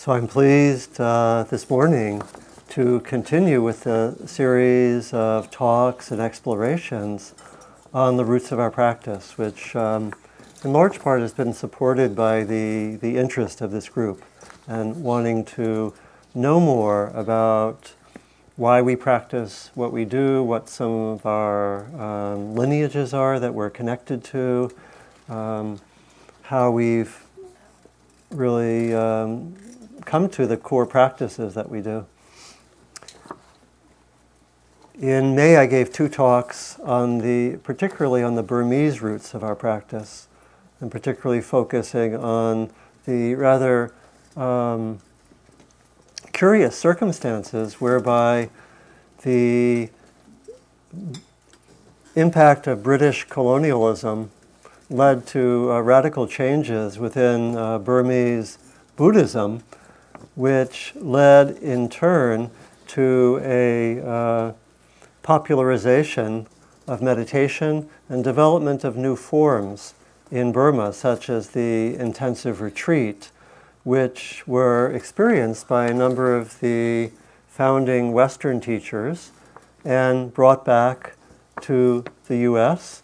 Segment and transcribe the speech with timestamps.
[0.00, 2.22] So I'm pleased uh, this morning
[2.70, 7.34] to continue with the series of talks and explorations
[7.92, 10.14] on the roots of our practice, which um,
[10.64, 14.24] in large part has been supported by the, the interest of this group
[14.66, 15.92] and wanting to
[16.34, 17.92] know more about
[18.56, 23.68] why we practice what we do, what some of our um, lineages are that we're
[23.68, 24.70] connected to,
[25.28, 25.78] um,
[26.44, 27.22] how we've
[28.30, 29.54] really um,
[30.04, 32.06] come to the core practices that we do.
[35.00, 39.56] In May, I gave two talks on the, particularly on the Burmese roots of our
[39.56, 40.28] practice,
[40.80, 42.70] and particularly focusing on
[43.06, 43.94] the rather
[44.36, 44.98] um,
[46.32, 48.50] curious circumstances whereby
[49.22, 49.88] the
[52.14, 54.30] impact of British colonialism
[54.90, 58.58] led to uh, radical changes within uh, Burmese
[58.96, 59.62] Buddhism
[60.34, 62.50] which led in turn
[62.86, 64.52] to a uh,
[65.22, 66.46] popularization
[66.86, 69.94] of meditation and development of new forms
[70.30, 73.30] in Burma, such as the intensive retreat,
[73.84, 77.10] which were experienced by a number of the
[77.48, 79.30] founding Western teachers
[79.84, 81.14] and brought back
[81.60, 83.02] to the US.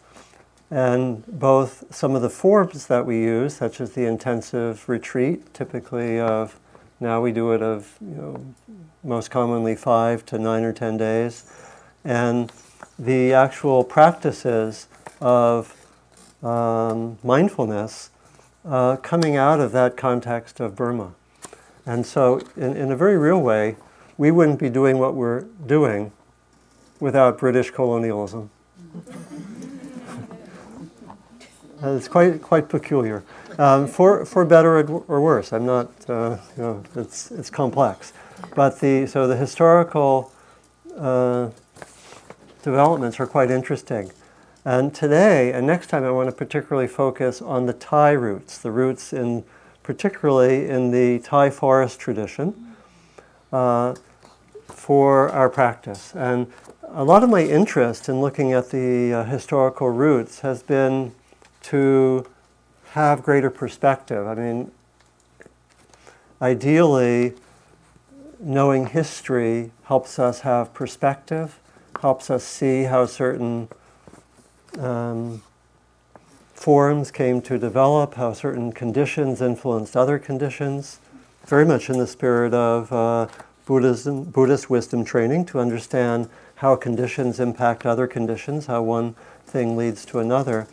[0.70, 6.18] And both some of the forms that we use, such as the intensive retreat, typically
[6.18, 6.58] of
[6.98, 8.54] now we do it of you know,
[9.04, 11.44] most commonly five to nine or ten days.
[12.04, 12.50] And
[12.98, 14.86] the actual practices
[15.20, 15.74] of
[16.42, 18.10] um, mindfulness
[18.64, 21.12] uh, coming out of that context of Burma.
[21.84, 23.76] And so, in, in a very real way,
[24.16, 26.12] we wouldn't be doing what we're doing
[26.98, 28.50] without British colonialism.
[31.82, 33.22] it's quite, quite peculiar
[33.58, 35.52] um, for, for better or worse.
[35.52, 38.12] I'm not, uh, you know, it's, it's complex.
[38.54, 40.32] But the, so the historical
[40.96, 41.50] uh,
[42.62, 44.12] developments are quite interesting.
[44.64, 48.72] And today, and next time, I want to particularly focus on the Thai roots, the
[48.72, 49.44] roots in,
[49.82, 52.74] particularly in the Thai forest tradition,
[53.52, 53.94] uh,
[54.66, 56.12] for our practice.
[56.16, 56.48] And
[56.88, 61.12] a lot of my interest in looking at the uh, historical roots has been
[61.62, 62.26] to
[62.92, 64.26] have greater perspective.
[64.26, 64.70] I mean,
[66.40, 67.34] ideally,
[68.40, 71.58] knowing history helps us have perspective,
[72.00, 73.68] helps us see how certain
[74.78, 75.42] um,
[76.54, 81.00] forms came to develop, how certain conditions influenced other conditions.
[81.46, 83.28] Very much in the spirit of uh,
[83.66, 89.14] Buddhism, Buddhist wisdom training to understand how conditions impact other conditions, how one
[89.46, 90.66] thing leads to another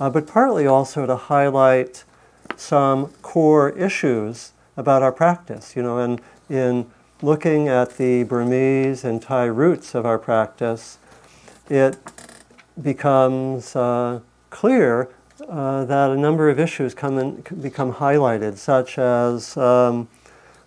[0.00, 2.04] uh, but partly also to highlight
[2.56, 5.76] some core issues about our practice.
[5.76, 6.90] You know, and in
[7.22, 10.98] looking at the Burmese and Thai roots of our practice,
[11.68, 11.98] it
[12.80, 14.20] becomes uh,
[14.50, 15.10] clear
[15.48, 20.08] uh, that a number of issues come in, become highlighted, such as um,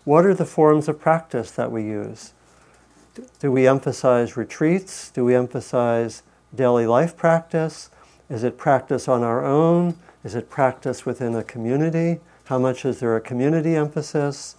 [0.03, 2.34] what are the forms of practice that we use?
[3.40, 5.12] Do we emphasize retreats?
[5.12, 6.24] Do we emphasize
[6.56, 7.90] daily life practice?
[8.31, 9.97] Is it practice on our own?
[10.24, 12.22] Is it practice within a community?
[12.46, 14.56] How much is there a community emphasis?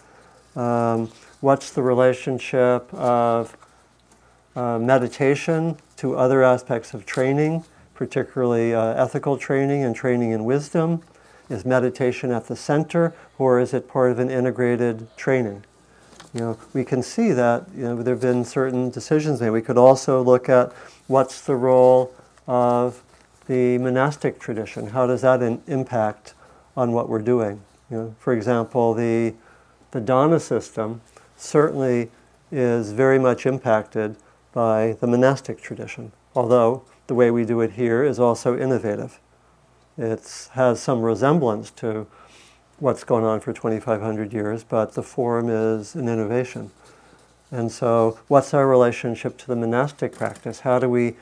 [0.54, 1.10] Um,
[1.40, 3.56] what's the relationship of
[4.54, 11.00] uh, meditation to other aspects of training, particularly uh, ethical training and training in wisdom?
[11.48, 15.64] Is meditation at the center, or is it part of an integrated training?
[16.34, 19.50] You know, we can see that you know, there have been certain decisions made.
[19.50, 20.74] We could also look at
[21.06, 22.14] what's the role
[22.46, 23.02] of
[23.46, 26.34] the monastic tradition, how does that in, impact
[26.76, 27.62] on what we're doing?
[27.90, 29.34] You know, for example, the,
[29.90, 31.00] the dana system
[31.36, 32.10] certainly
[32.50, 34.16] is very much impacted
[34.52, 39.18] by the monastic tradition, although the way we do it here is also innovative.
[39.98, 42.06] It has some resemblance to
[42.78, 46.70] what's going on for 2,500 years, but the form is an innovation.
[47.50, 50.60] And so, what's our relationship to the monastic practice?
[50.60, 51.16] How do we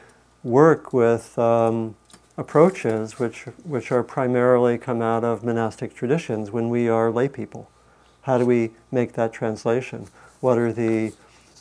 [0.45, 1.97] work with um,
[2.41, 7.71] approaches which, which are primarily come out of monastic traditions when we are lay people.
[8.23, 10.09] How do we make that translation?
[10.41, 11.13] What are the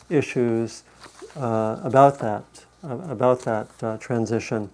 [0.08, 0.84] issues
[1.36, 4.70] uh, about that, uh, about that uh, transition?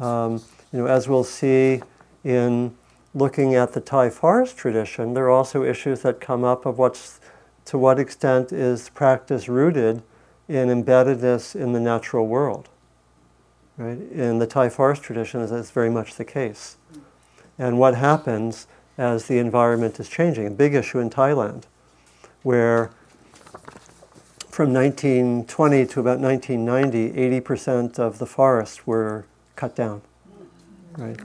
[0.00, 1.80] Um, you know, as we'll see
[2.24, 2.76] in
[3.14, 7.20] looking at the Thai forest tradition, there are also issues that come up of what's,
[7.66, 10.02] to what extent is practice rooted
[10.48, 12.68] in embeddedness in the natural world.
[13.78, 13.98] Right?
[14.12, 16.76] In the Thai forest tradition, that's very much the case.
[17.58, 20.46] And what happens as the environment is changing?
[20.46, 21.64] A big issue in Thailand.
[22.42, 22.90] where
[24.48, 30.00] from 1920 to about 1990, 80% of the forests were cut down.
[30.96, 31.20] Right?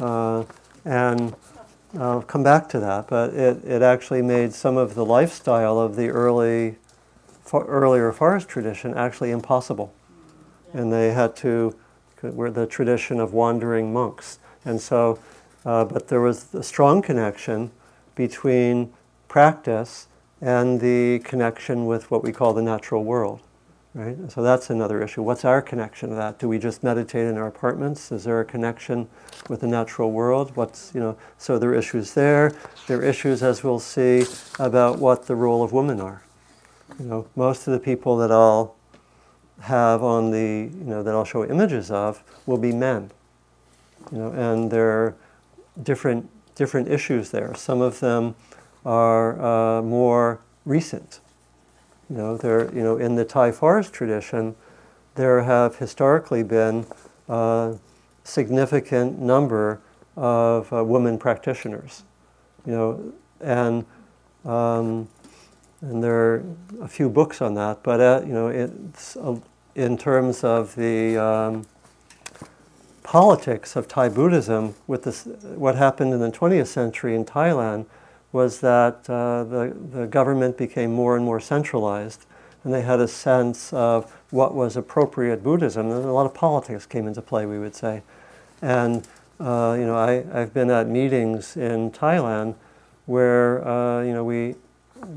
[0.00, 0.44] Uh,
[0.84, 1.36] and
[1.96, 5.94] I'll come back to that, but it, it actually made some of the lifestyle of
[5.94, 6.76] the early,
[7.42, 9.92] for, earlier forest tradition actually impossible.
[10.72, 11.76] And they had to,
[12.32, 14.38] were the tradition of wandering monks.
[14.64, 15.18] And so,
[15.66, 17.70] uh, but there was a strong connection
[18.14, 18.92] between
[19.28, 20.06] practice
[20.40, 23.40] and the connection with what we call the natural world.
[23.94, 24.16] Right?
[24.28, 25.22] So that's another issue.
[25.22, 26.40] What's our connection to that?
[26.40, 28.10] Do we just meditate in our apartments?
[28.10, 29.08] Is there a connection
[29.48, 30.56] with the natural world?
[30.56, 31.16] What's you know?
[31.38, 32.52] So there are issues there.
[32.88, 34.26] There are issues, as we'll see,
[34.58, 36.22] about what the role of women are.
[36.98, 38.74] You know, most of the people that I'll
[39.60, 43.10] have on the you know that I'll show images of will be men.
[44.12, 45.16] You know, and there are
[45.82, 47.54] different different issues there.
[47.54, 48.34] Some of them
[48.84, 51.20] are uh, more recent.
[52.10, 54.54] You know, there, you know, in the Thai forest tradition,
[55.14, 56.86] there have historically been
[57.28, 57.76] a
[58.24, 59.80] significant number
[60.16, 62.02] of uh, women practitioners.
[62.66, 63.86] You know, and
[64.44, 65.08] um,
[65.90, 66.44] and there are
[66.80, 67.82] a few books on that.
[67.82, 69.36] But uh, you know, it's, uh,
[69.74, 71.66] in terms of the um,
[73.02, 77.86] politics of Thai Buddhism, with this, what happened in the 20th century in Thailand
[78.32, 82.26] was that uh, the, the government became more and more centralized,
[82.64, 86.86] and they had a sense of what was appropriate Buddhism, and a lot of politics
[86.86, 88.02] came into play, we would say.
[88.62, 89.06] And
[89.38, 92.54] uh, you know, I, I've been at meetings in Thailand
[93.06, 94.54] where uh, you know we,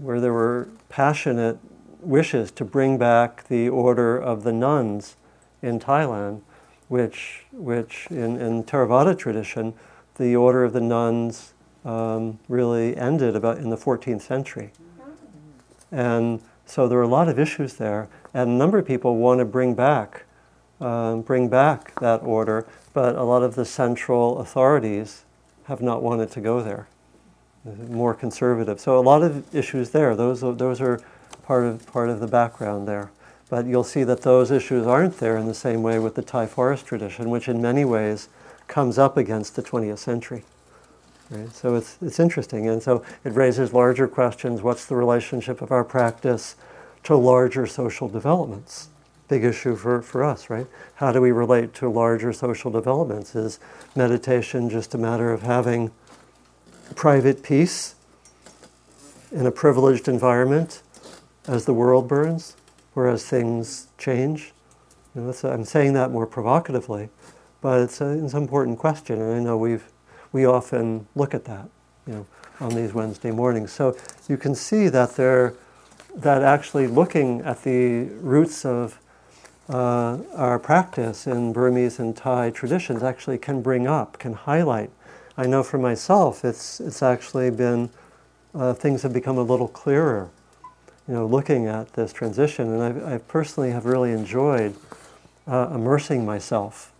[0.01, 1.57] where there were passionate
[2.01, 5.15] wishes to bring back the order of the nuns
[5.61, 6.41] in Thailand,
[6.87, 9.73] which, which in, in Theravada tradition,
[10.15, 11.53] the order of the nuns
[11.85, 14.71] um, really ended about in the 14th century.
[15.91, 19.39] And so there are a lot of issues there, and a number of people want
[19.39, 20.25] to bring back,
[20.81, 25.23] um, bring back that order, but a lot of the central authorities
[25.65, 26.87] have not wanted to go there.
[27.65, 28.79] More conservative.
[28.79, 30.15] So a lot of issues there.
[30.15, 31.01] Those are, those are
[31.43, 33.11] part of part of the background there.
[33.49, 36.47] But you'll see that those issues aren't there in the same way with the Thai
[36.47, 38.27] forest tradition, which in many ways
[38.67, 40.43] comes up against the 20th century.
[41.29, 41.53] Right?
[41.53, 42.67] So it's, it's interesting.
[42.67, 44.61] And so it raises larger questions.
[44.61, 46.55] What's the relationship of our practice
[47.03, 48.89] to larger social developments?
[49.27, 50.67] Big issue for, for us, right?
[50.95, 53.35] How do we relate to larger social developments?
[53.35, 53.59] Is
[53.95, 55.91] meditation just a matter of having
[56.95, 57.95] private peace
[59.31, 60.81] in a privileged environment
[61.47, 62.55] as the world burns,
[62.93, 64.53] whereas things change?
[65.15, 67.09] You know, I'm saying that more provocatively,
[67.61, 69.83] but it's, a, it's an important question, and I know we've
[70.31, 71.69] we often look at that,
[72.05, 72.25] you know,
[72.59, 73.71] on these Wednesday mornings.
[73.71, 73.95] So
[74.27, 75.53] you can see that they're
[76.15, 78.99] that actually looking at the roots of
[79.69, 84.89] uh, our practice in Burmese and Thai traditions actually can bring up, can highlight.
[85.37, 87.91] I know for myself, it's it's actually been
[88.55, 90.29] uh, things have become a little clearer,
[91.07, 94.75] you know, looking at this transition, and I've, I personally have really enjoyed
[95.47, 96.91] uh, immersing myself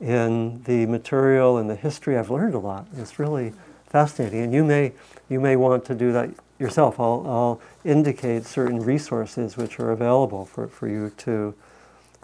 [0.00, 2.16] in the material and the history.
[2.16, 2.86] I've learned a lot.
[2.96, 3.52] It's really
[3.86, 4.92] fascinating, and you may
[5.28, 6.98] you may want to do that yourself.
[6.98, 11.54] I'll, I'll indicate certain resources which are available for, for you to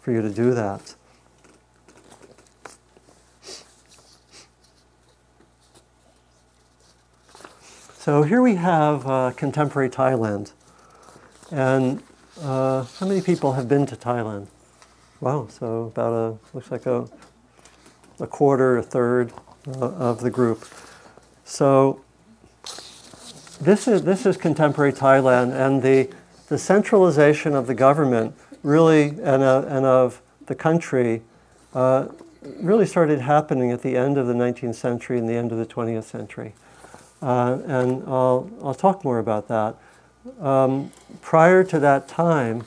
[0.01, 0.95] for you to do that.
[8.05, 10.53] So here we have uh, contemporary Thailand,
[11.51, 12.03] and
[12.39, 14.49] uh, how many people have been to Thailand?
[15.21, 17.09] Wow, so about a looks like a
[18.21, 19.33] a quarter, a third
[19.67, 20.67] uh, of the group.
[21.47, 22.05] So
[23.63, 26.11] this is, this is contemporary Thailand, and the,
[26.49, 31.23] the centralization of the government really and, uh, and of the country
[31.73, 32.09] uh,
[32.61, 35.65] really started happening at the end of the 19th century and the end of the
[35.65, 36.53] 20th century.
[37.25, 39.77] Uh, and I'll, I'll talk more about that.
[40.41, 42.65] Um, prior to that time,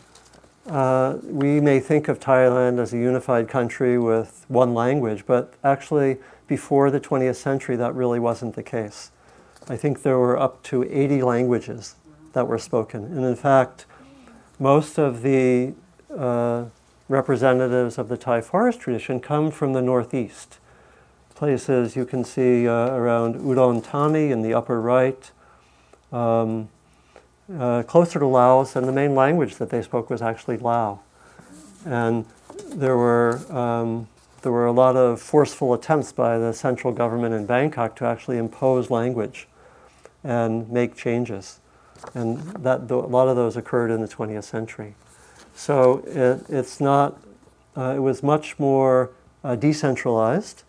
[0.66, 6.18] uh, we may think of Thailand as a unified country with one language, but actually,
[6.48, 9.12] before the 20th century, that really wasn't the case.
[9.70, 11.96] I think there were up to 80 languages
[12.34, 13.04] that were spoken.
[13.04, 13.86] And in fact,
[14.58, 15.76] most of the
[16.18, 16.66] uh,
[17.10, 20.58] representatives of the Thai forest tradition come from the Northeast.
[21.38, 25.30] Places you can see uh, around Udon Thani in the upper right,
[26.12, 26.68] um,
[27.56, 31.00] uh, closer to Laos, and the main language that they spoke was actually Lao.
[31.86, 32.26] And
[32.70, 34.08] there were, um,
[34.42, 38.40] there were a lot of forceful attempts by the central government in Bangkok to actually
[38.40, 39.48] impose language
[40.24, 41.60] and make changes.
[42.16, 44.96] And that, a lot of those occurred in the 20th century.
[45.54, 47.22] So it, it's not,
[47.78, 49.12] uh, it was much more
[49.44, 50.64] uh, decentralized.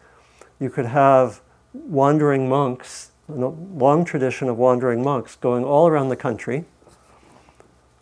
[0.61, 1.41] You could have
[1.73, 6.65] wandering monks, a long tradition of wandering monks going all around the country.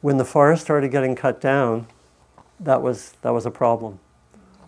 [0.00, 1.86] When the forest started getting cut down,
[2.60, 3.98] that was, that was a problem.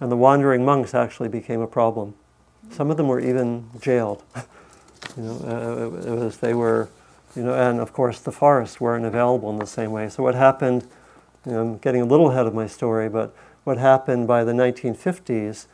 [0.00, 2.14] And the wandering monks actually became a problem.
[2.70, 4.22] Some of them were even jailed.
[5.16, 6.88] you know, uh, it was, they were,
[7.34, 10.08] you know, and of course the forests weren't available in the same way.
[10.08, 10.86] So what happened,
[11.46, 14.52] you know, I'm getting a little ahead of my story, but what happened by the
[14.52, 15.66] 1950s,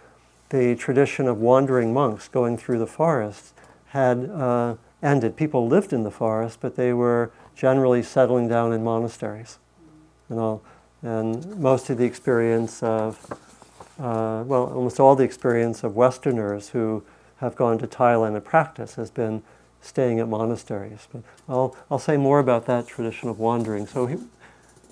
[0.55, 3.53] the tradition of wandering monks going through the forests
[3.87, 5.37] had uh, ended.
[5.37, 9.59] People lived in the forest, but they were generally settling down in monasteries.
[10.31, 10.61] You know,
[11.03, 13.19] and most of the experience of,
[13.99, 17.03] uh, well, almost all the experience of Westerners who
[17.39, 19.43] have gone to Thailand and practice has been
[19.81, 21.09] staying at monasteries.
[21.13, 23.89] But I'll, I'll say more about that tradition of wandering.
[23.89, 24.21] So,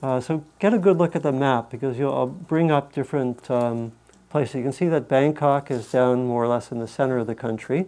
[0.03, 3.49] uh, so get a good look at the map because you'll, I'll bring up different
[3.49, 3.93] um,
[4.35, 7.35] You can see that Bangkok is down more or less in the center of the
[7.35, 7.85] country.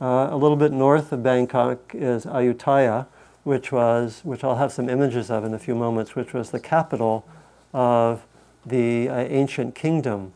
[0.00, 3.08] Uh, a little bit north of Bangkok is Ayutthaya,
[3.42, 6.60] which was, which I'll have some images of in a few moments, which was the
[6.60, 7.26] capital
[7.74, 8.24] of
[8.64, 10.32] the uh, ancient kingdom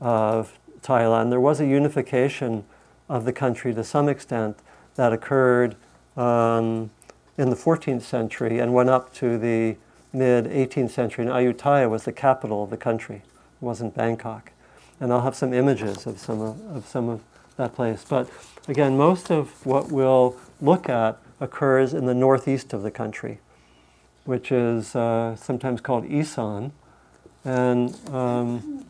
[0.00, 1.28] of Thailand.
[1.28, 2.64] There was a unification
[3.06, 4.58] of the country to some extent
[4.94, 5.76] that occurred
[6.16, 6.90] um,
[7.36, 9.76] in the 14th century and went up to the
[10.14, 11.26] mid 18th century.
[11.26, 13.22] And Ayutthaya was the capital of the country,
[13.60, 14.52] wasn't Bangkok.
[15.00, 17.20] And I'll have some images of some of, of some of
[17.56, 18.04] that place.
[18.08, 18.28] But
[18.66, 23.38] again, most of what we'll look at occurs in the northeast of the country,
[24.24, 26.72] which is uh, sometimes called Isan.
[27.44, 28.86] And um,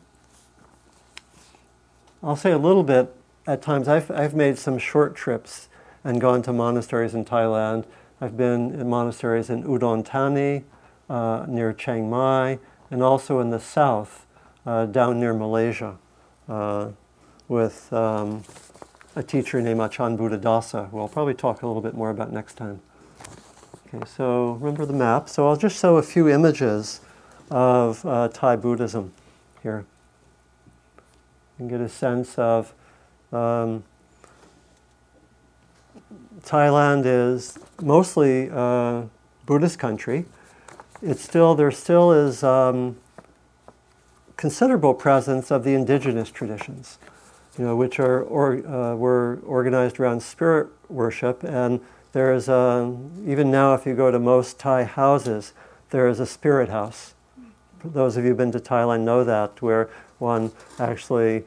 [2.22, 3.14] I'll say a little bit
[3.46, 3.88] at times.
[3.88, 5.68] I've, I've made some short trips
[6.04, 7.84] and gone to monasteries in Thailand.
[8.20, 10.64] I've been in monasteries in Udon Thani,
[11.08, 12.58] uh, near Chiang Mai,
[12.90, 14.26] and also in the south,
[14.86, 15.96] down near Malaysia,
[16.48, 16.90] uh,
[17.48, 18.44] with um,
[19.16, 22.54] a teacher named Ajahn Buddhadasa, who I'll probably talk a little bit more about next
[22.54, 22.80] time.
[23.86, 25.28] Okay, so remember the map.
[25.30, 27.00] So I'll just show a few images
[27.50, 29.12] of uh, Thai Buddhism
[29.62, 29.86] here.
[31.58, 32.74] and get a sense of
[33.32, 33.84] um,
[36.42, 39.08] Thailand is mostly a
[39.46, 40.26] Buddhist country.
[41.02, 42.96] It's still there still is um,
[44.38, 46.96] considerable presence of the indigenous traditions
[47.58, 51.42] you know, which are or, uh, were organized around spirit worship.
[51.42, 51.80] And
[52.12, 55.52] there's a, even now, if you go to most Thai houses,
[55.90, 57.14] there is a spirit house.
[57.80, 61.44] For those of you who've been to Thailand know that, where one actually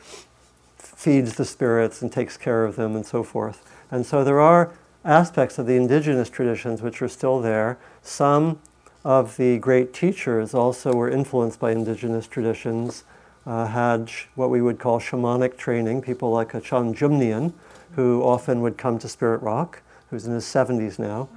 [0.77, 3.67] feeds the spirits and takes care of them and so forth.
[3.89, 4.71] And so there are
[5.03, 7.77] aspects of the indigenous traditions which are still there.
[8.01, 8.59] Some
[9.03, 13.03] of the great teachers also were influenced by indigenous traditions
[13.45, 17.53] uh, had what we would call shamanic training, people like Ajahn Jumnien,
[17.95, 21.27] who often would come to Spirit Rock, who's in his 70s now,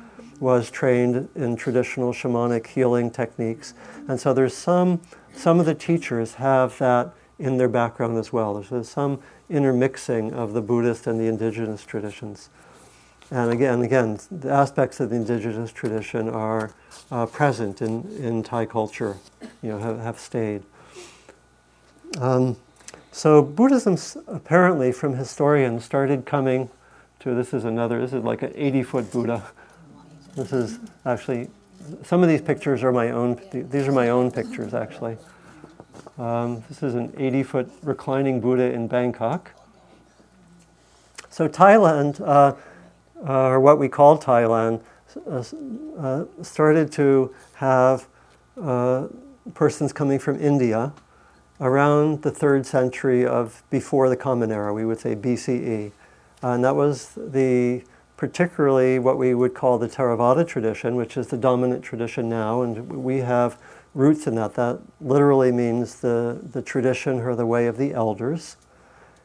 [0.40, 3.72] was trained in traditional shamanic healing techniques.
[4.08, 5.00] And so there's some,
[5.32, 8.60] some of the teachers have that in their background as well.
[8.60, 12.50] There's some intermixing of the Buddhist and the indigenous traditions.
[13.30, 16.72] And again, again, the aspects of the indigenous tradition are
[17.10, 19.16] uh, present in, in Thai culture,
[19.62, 20.62] you know, have, have stayed.
[22.18, 22.56] Um,
[23.12, 26.68] so Buddhism apparently, from historians, started coming
[27.20, 28.00] to this is another.
[28.00, 29.42] This is like an 80-foot Buddha.
[30.36, 31.48] This is actually
[32.02, 33.40] some of these pictures are my own.
[33.52, 35.16] These are my own pictures actually.
[36.18, 39.52] Um, this is an 80-foot reclining Buddha in Bangkok.
[41.30, 42.54] So Thailand, uh,
[43.26, 44.82] uh, or what we call Thailand,
[45.26, 45.44] uh,
[45.98, 48.06] uh started to have
[48.60, 49.08] uh,
[49.54, 50.92] persons coming from India
[51.60, 55.92] around the third century of before the Common Era, we would say BCE.
[56.42, 57.82] and that was the
[58.16, 63.04] particularly what we would call the Theravada tradition, which is the dominant tradition now, and
[63.04, 63.58] we have
[63.92, 64.54] roots in that.
[64.54, 68.56] That literally means the, the tradition or the way of the elders,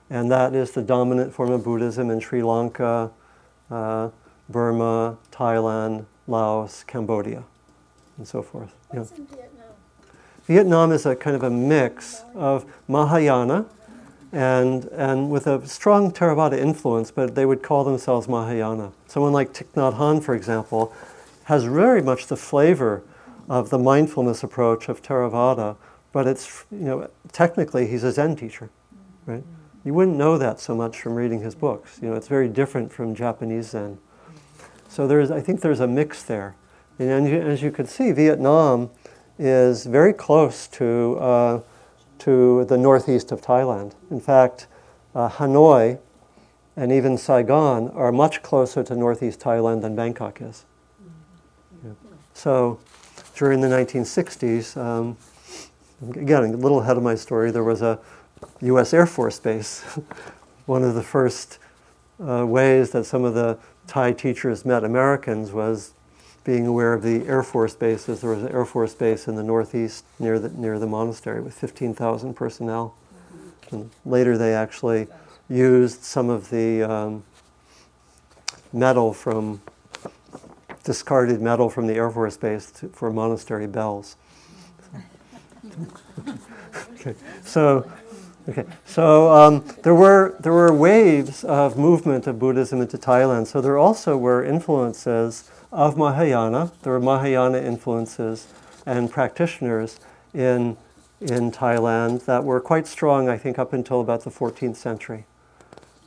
[0.10, 3.12] and that is the dominant form of Buddhism in Sri Lanka,
[3.70, 4.10] uh,
[4.50, 7.44] Burma, Thailand, Laos, Cambodia,
[8.18, 8.74] and so forth.
[8.90, 9.18] What's yeah.
[9.36, 9.50] Vietnam
[10.46, 13.66] Vietnam is a kind of a mix of Mahayana
[14.32, 18.92] and, and with a strong Theravada influence, but they would call themselves Mahayana.
[19.08, 20.94] Someone like Thich Nhat Hanh, for example,
[21.46, 23.04] has very much the flavor
[23.48, 25.76] of the mindfulness approach of Theravada,
[26.12, 28.70] but it's, you know, technically he's a Zen teacher,
[29.26, 29.44] right?
[29.84, 32.00] You wouldn't know that so much from reading his books.
[32.02, 33.98] You know, it's very different from Japanese Zen.
[34.90, 36.56] So there's, I think there's a mix there.
[36.98, 38.90] And as you can see, Vietnam
[39.38, 41.62] is very close to, uh,
[42.20, 43.94] to the northeast of Thailand.
[44.12, 44.68] In fact,
[45.16, 46.00] uh, Hanoi
[46.76, 50.66] and even Saigon are much closer to northeast Thailand than Bangkok is.
[51.86, 51.92] Yeah.
[52.34, 52.80] So
[53.36, 55.18] during the 1960s, um,
[56.16, 58.00] again, a little ahead of my story, there was a
[58.62, 58.94] U.S.
[58.94, 59.82] Air Force base.
[60.66, 61.60] One of the first
[62.20, 65.94] uh, ways that some of the Thai teachers met Americans was
[66.44, 68.22] being aware of the Air Force bases.
[68.22, 71.54] There was an Air Force base in the northeast near the, near the monastery with
[71.54, 72.96] 15,000 personnel.
[73.72, 75.08] And later they actually
[75.48, 77.24] used some of the um,
[78.74, 79.62] metal from
[80.84, 84.16] discarded metal from the Air Force Base to, for monastery bells.
[86.94, 87.90] okay, so
[88.50, 93.48] okay, so um, there were there were waves of movement of Buddhism into Thailand.
[93.48, 96.72] So there also were influences of Mahayana.
[96.82, 98.48] There were Mahayana influences
[98.86, 100.00] and practitioners
[100.34, 100.78] in
[101.22, 105.26] in Thailand that were quite strong, I think, up until about the 14th century.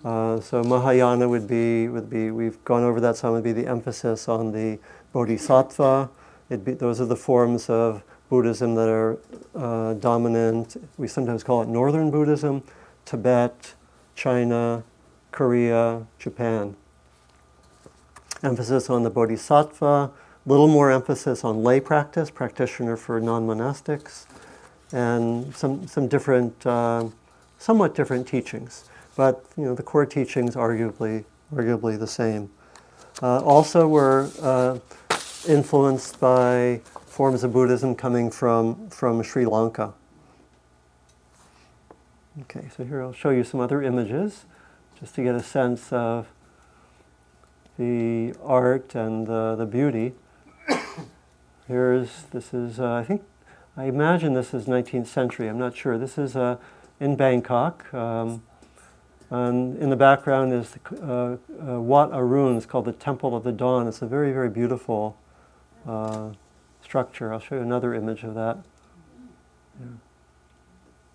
[0.05, 3.67] Uh, so Mahayana would be would be we've gone over that some would be the
[3.67, 4.79] emphasis on the
[5.13, 6.11] Bodhisattva.
[6.49, 9.19] Be, those are the forms of Buddhism that are
[9.55, 10.77] uh, dominant.
[10.97, 12.63] We sometimes call it Northern Buddhism,
[13.05, 13.75] Tibet,
[14.15, 14.85] China,
[15.33, 16.75] Korea, Japan.
[18.43, 20.11] Emphasis on the Bodhisattva, a
[20.47, 24.25] little more emphasis on lay practice, practitioner for non-monastics,
[24.93, 27.05] and some some different, uh,
[27.59, 28.85] somewhat different teachings
[29.17, 31.25] but you know the core teachings arguably
[31.55, 32.51] arguably the same.
[33.23, 34.79] Uh, also, we're uh,
[35.47, 36.81] influenced by
[37.13, 39.93] forms of Buddhism coming from from Sri Lanka.
[42.41, 44.47] Okay, so here I'll show you some other images,
[44.99, 46.29] just to get a sense of
[47.79, 50.15] the art and the, the beauty.
[51.69, 53.23] Here's this is uh, I think
[53.77, 55.49] I imagine this is 19th century.
[55.49, 55.99] I'm not sure.
[55.99, 56.57] This is uh,
[56.99, 57.93] in Bangkok.
[57.93, 58.43] Um,
[59.29, 62.57] and in the background is the, uh, uh, Wat Arun.
[62.57, 63.87] It's called the Temple of the Dawn.
[63.87, 65.19] It's a very, very beautiful
[65.87, 66.31] uh,
[66.83, 67.33] structure.
[67.33, 68.59] I'll show you another image of that.
[69.81, 69.87] Yeah.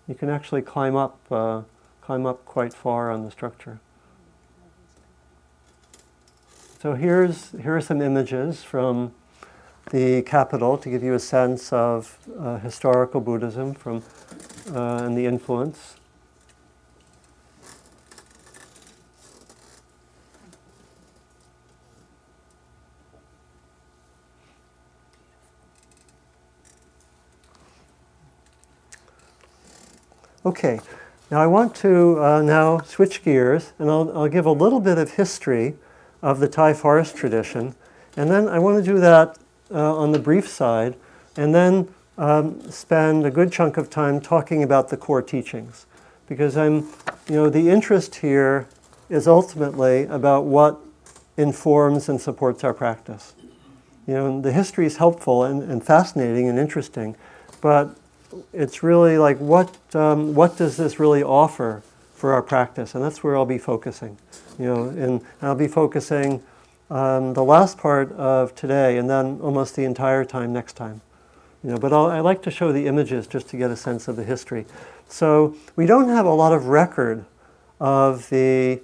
[0.06, 1.62] You can actually climb up, uh,
[2.00, 3.80] climb up quite far on the structure.
[6.80, 9.12] So here's here are some images from
[9.90, 14.02] the capital to give you a sense of uh, historical Buddhism from
[14.74, 15.97] uh, and the influence.
[30.48, 30.80] Okay,
[31.30, 34.96] now I want to uh, now switch gears and I'll, I'll give a little bit
[34.96, 35.74] of history
[36.22, 37.74] of the Thai forest tradition.
[38.16, 39.36] And then I want to do that
[39.70, 40.96] uh, on the brief side
[41.36, 45.84] and then um, spend a good chunk of time talking about the core teachings.
[46.26, 46.88] Because I'm,
[47.28, 48.66] you know, the interest here
[49.10, 50.80] is ultimately about what
[51.36, 53.34] informs and supports our practice.
[54.06, 57.16] You know, the history is helpful and, and fascinating and interesting,
[57.60, 57.94] but
[58.52, 61.82] it's really like what um, what does this really offer
[62.14, 64.18] for our practice, and that's where I'll be focusing.
[64.58, 66.42] You know, and I'll be focusing
[66.90, 71.00] um, the last part of today, and then almost the entire time next time.
[71.62, 74.08] You know, but I'll, I like to show the images just to get a sense
[74.08, 74.66] of the history.
[75.08, 77.24] So we don't have a lot of record
[77.80, 78.80] of the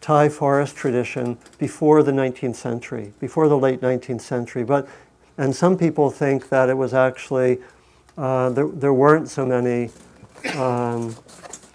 [0.00, 4.64] Thai forest tradition before the 19th century, before the late 19th century.
[4.64, 4.88] But
[5.36, 7.58] and some people think that it was actually
[8.16, 9.90] uh, there, there weren't so many
[10.54, 11.14] um,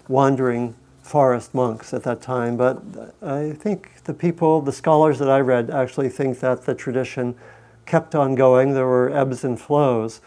[0.08, 2.82] wandering forest monks at that time, but
[3.20, 7.34] I think the people, the scholars that I read, actually think that the tradition
[7.84, 8.74] kept on going.
[8.74, 10.20] There were ebbs and flows,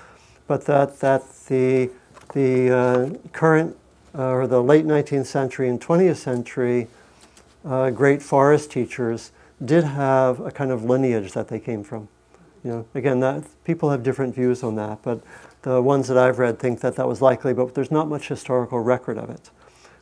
[0.47, 1.89] but that, that the,
[2.34, 3.78] the uh, current
[4.15, 6.88] uh, or the late 19th century and 20th century
[7.65, 9.32] uh, great forest teachers
[9.63, 12.08] did have a kind of lineage that they came from.
[12.63, 15.21] You know, again, that people have different views on that, but
[15.63, 18.80] the ones that I've read think that that was likely, but there's not much historical
[18.80, 19.49] record of it.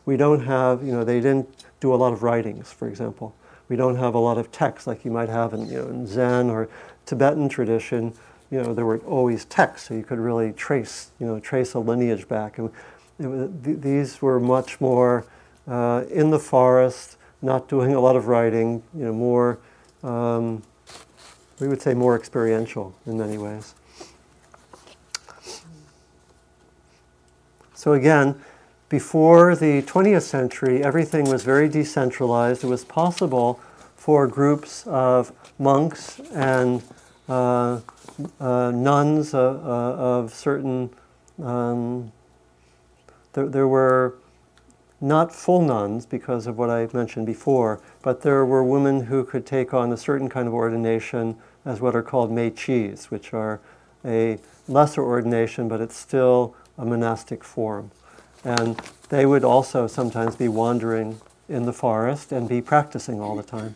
[0.05, 3.35] We don't have, you know, they didn't do a lot of writings, for example.
[3.69, 6.07] We don't have a lot of texts like you might have in, you know, in
[6.07, 6.67] Zen or
[7.05, 8.13] Tibetan tradition.
[8.49, 11.79] You know, there were always texts, so you could really trace, you know, trace a
[11.79, 12.57] lineage back.
[12.57, 12.69] And
[13.19, 15.25] was, th- these were much more
[15.67, 18.83] uh, in the forest, not doing a lot of writing.
[18.95, 19.59] You know, more,
[20.03, 20.63] um,
[21.59, 23.75] we would say, more experiential in many ways.
[27.81, 28.39] So again,
[28.89, 32.63] before the 20th century, everything was very decentralized.
[32.63, 33.59] It was possible
[33.95, 36.83] for groups of monks and
[37.27, 37.79] uh,
[38.39, 40.91] uh, nuns uh, uh, of certain.
[41.41, 42.11] Um,
[43.33, 44.13] there, there were
[44.99, 49.47] not full nuns because of what I mentioned before, but there were women who could
[49.47, 53.59] take on a certain kind of ordination as what are called meichis, which are
[54.05, 57.91] a lesser ordination, but it's still a monastic form.
[58.43, 63.43] And they would also sometimes be wandering in the forest and be practicing all the
[63.43, 63.75] time.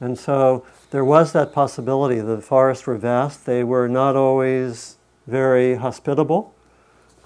[0.00, 2.20] And so there was that possibility.
[2.20, 3.44] The forests were vast.
[3.44, 6.54] They were not always very hospitable.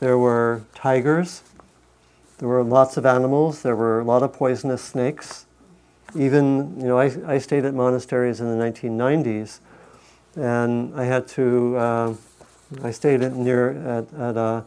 [0.00, 1.42] There were tigers.
[2.38, 3.62] There were lots of animals.
[3.62, 5.46] There were a lot of poisonous snakes.
[6.14, 9.58] Even, you know, I, I stayed at monasteries in the 1990s,
[10.36, 12.14] and I had to, uh,
[12.82, 14.64] I stayed at, near at, at a,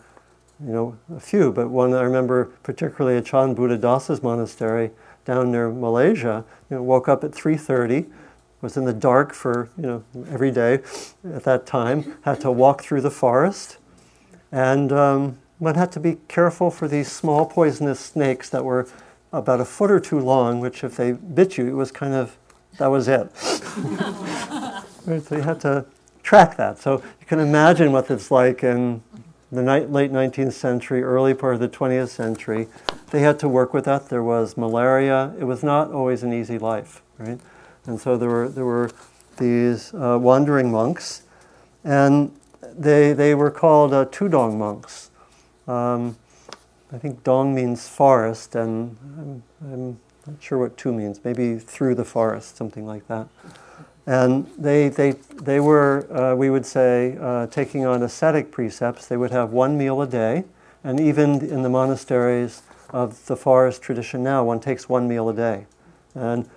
[0.65, 4.91] you know, a few, but one I remember particularly at Chan Buddhadasa's monastery
[5.25, 6.43] down near Malaysia.
[6.69, 8.07] You know, woke up at 3:30,
[8.61, 10.79] was in the dark for you know every day
[11.33, 12.17] at that time.
[12.23, 13.77] Had to walk through the forest,
[14.51, 18.87] and um, one had to be careful for these small poisonous snakes that were
[19.31, 20.59] about a foot or two long.
[20.59, 22.37] Which, if they bit you, it was kind of
[22.77, 23.35] that was it.
[23.37, 25.85] so you had to
[26.21, 26.79] track that.
[26.79, 29.01] So you can imagine what it's like in
[29.51, 32.67] the late 19th century, early part of the 20th century,
[33.11, 34.09] they had to work with that.
[34.09, 35.33] There was malaria.
[35.39, 37.39] It was not always an easy life, right?
[37.85, 38.91] And so there were, there were
[39.37, 41.23] these uh, wandering monks,
[41.83, 42.31] and
[42.61, 45.09] they, they were called uh, Tudong monks.
[45.67, 46.17] Um,
[46.91, 51.21] I think dong means forest, and I'm, I'm not sure what tu means.
[51.23, 53.27] Maybe through the forest, something like that.
[54.09, 59.05] And they, they, they were, uh, we would say, uh, taking on ascetic precepts.
[59.05, 60.45] They would have one meal a day.
[60.83, 65.33] And even in the monasteries of the forest tradition now, one takes one meal a
[65.35, 65.67] day.
[66.15, 66.49] And,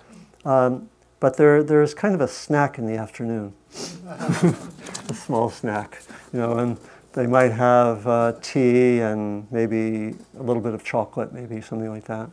[0.45, 0.89] um,
[1.19, 3.53] but there, there's kind of a snack in the afternoon,
[4.07, 6.01] a small snack,
[6.33, 6.75] you know, and
[7.13, 12.05] they might have uh, tea and maybe a little bit of chocolate, maybe something like
[12.05, 12.31] that.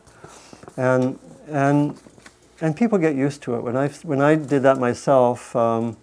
[0.77, 1.95] And, and
[2.61, 3.61] and people get used to it.
[3.61, 5.97] When I when I did that myself, um,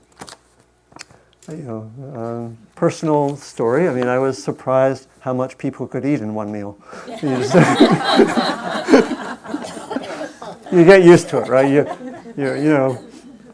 [1.49, 3.89] you know, uh, personal story.
[3.89, 6.79] I mean, I was surprised how much people could eat in one meal.
[10.71, 11.71] you get used to it, right?
[11.71, 11.87] You,
[12.37, 12.95] you, you know,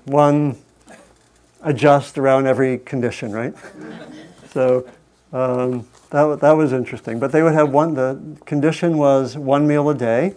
[0.07, 0.57] one
[1.63, 3.55] adjust around every condition, right?
[4.51, 4.89] So
[5.33, 7.21] um, that, that was interesting.
[7.21, 10.35] But they would have one, the condition was one meal a day.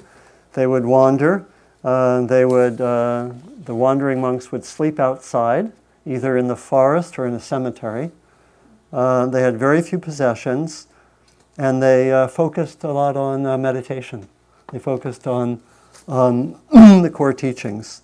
[0.53, 1.45] They would wander.
[1.83, 3.29] Uh, they would, uh,
[3.65, 5.71] the wandering monks would sleep outside,
[6.05, 8.11] either in the forest or in a cemetery.
[8.91, 10.87] Uh, they had very few possessions,
[11.57, 14.27] and they uh, focused a lot on uh, meditation.
[14.71, 15.61] They focused on,
[16.07, 18.01] on the core teachings.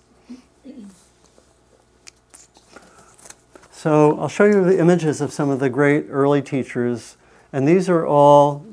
[3.72, 7.16] So I'll show you the images of some of the great early teachers,
[7.52, 8.64] and these are all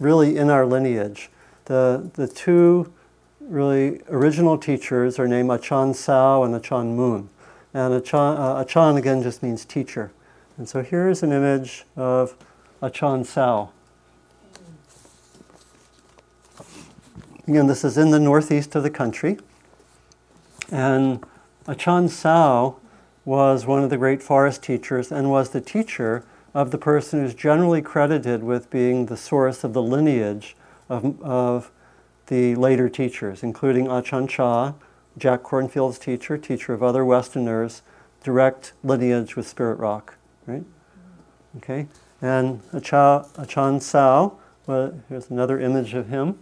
[0.00, 1.30] really in our lineage.
[1.66, 2.92] The, the two
[3.48, 7.28] really original teachers are named Ajahn Sao and Ajahn Mun.
[7.72, 10.12] And Ajahn, uh, Ajahn again just means teacher.
[10.56, 12.36] And so here's an image of
[12.82, 13.70] Ajahn Sao.
[17.46, 19.38] Again, this is in the northeast of the country.
[20.70, 21.24] And
[21.66, 22.76] Ajahn Sao
[23.24, 27.34] was one of the great forest teachers and was the teacher of the person who's
[27.34, 30.56] generally credited with being the source of the lineage
[30.88, 31.70] of, of
[32.26, 34.72] the later teachers, including Ajahn Chah,
[35.16, 37.82] Jack Kornfield's teacher, teacher of other Westerners,
[38.22, 40.64] direct lineage with Spirit Rock, right?
[41.58, 41.86] Okay,
[42.20, 46.38] and Acha, Ajahn Sao, well, here's another image of him.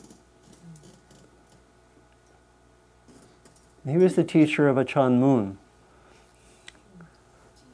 [3.86, 5.58] He was the teacher of Ajahn Mun.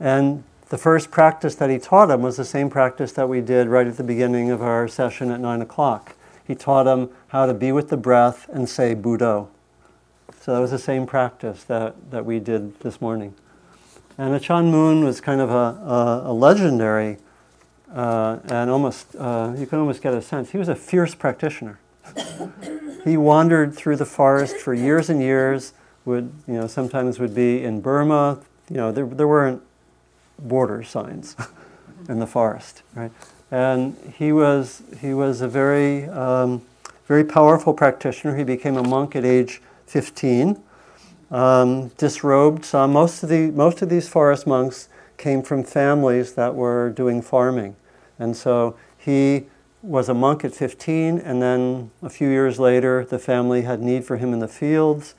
[0.00, 3.68] And the first practice that he taught him was the same practice that we did
[3.68, 6.14] right at the beginning of our session at 9 o'clock
[6.48, 9.48] he taught them how to be with the breath and say Buddho.
[10.40, 13.34] So that was the same practice that, that we did this morning.
[14.16, 17.18] And Ajahn Mun was kind of a, a, a legendary,
[17.94, 21.78] uh, and almost, uh, you can almost get a sense, he was a fierce practitioner.
[23.04, 25.74] he wandered through the forest for years and years,
[26.06, 29.62] would, you know, sometimes would be in Burma, you know, there, there weren't
[30.38, 31.36] border signs
[32.08, 33.12] in the forest, right?
[33.50, 36.62] And he was, he was a very, um,
[37.06, 38.36] very powerful practitioner.
[38.36, 40.60] He became a monk at age 15,
[41.30, 42.64] um, disrobed.
[42.64, 47.22] So most of, the, most of these forest monks came from families that were doing
[47.22, 47.76] farming.
[48.18, 49.46] And so he
[49.82, 54.04] was a monk at 15, and then a few years later, the family had need
[54.04, 55.14] for him in the fields.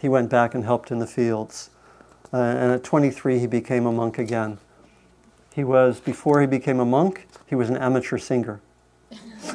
[0.00, 1.70] He went back and helped in the fields.
[2.32, 4.58] uh, and at 23 he became a monk again.
[5.58, 8.60] He was, before he became a monk, he was an amateur singer.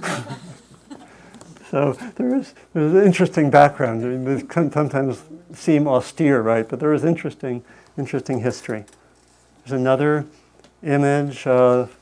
[1.71, 4.03] so there is there's an interesting background.
[4.03, 5.21] I mean, they can sometimes
[5.53, 6.67] seem austere, right?
[6.67, 7.63] But there is interesting,
[7.97, 8.83] interesting history.
[9.63, 10.25] There's another
[10.83, 11.95] image of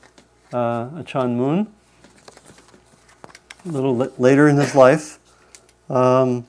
[0.52, 1.72] uh, Ajahn Mun,
[3.64, 5.20] a little later in his life.
[5.88, 6.48] Um,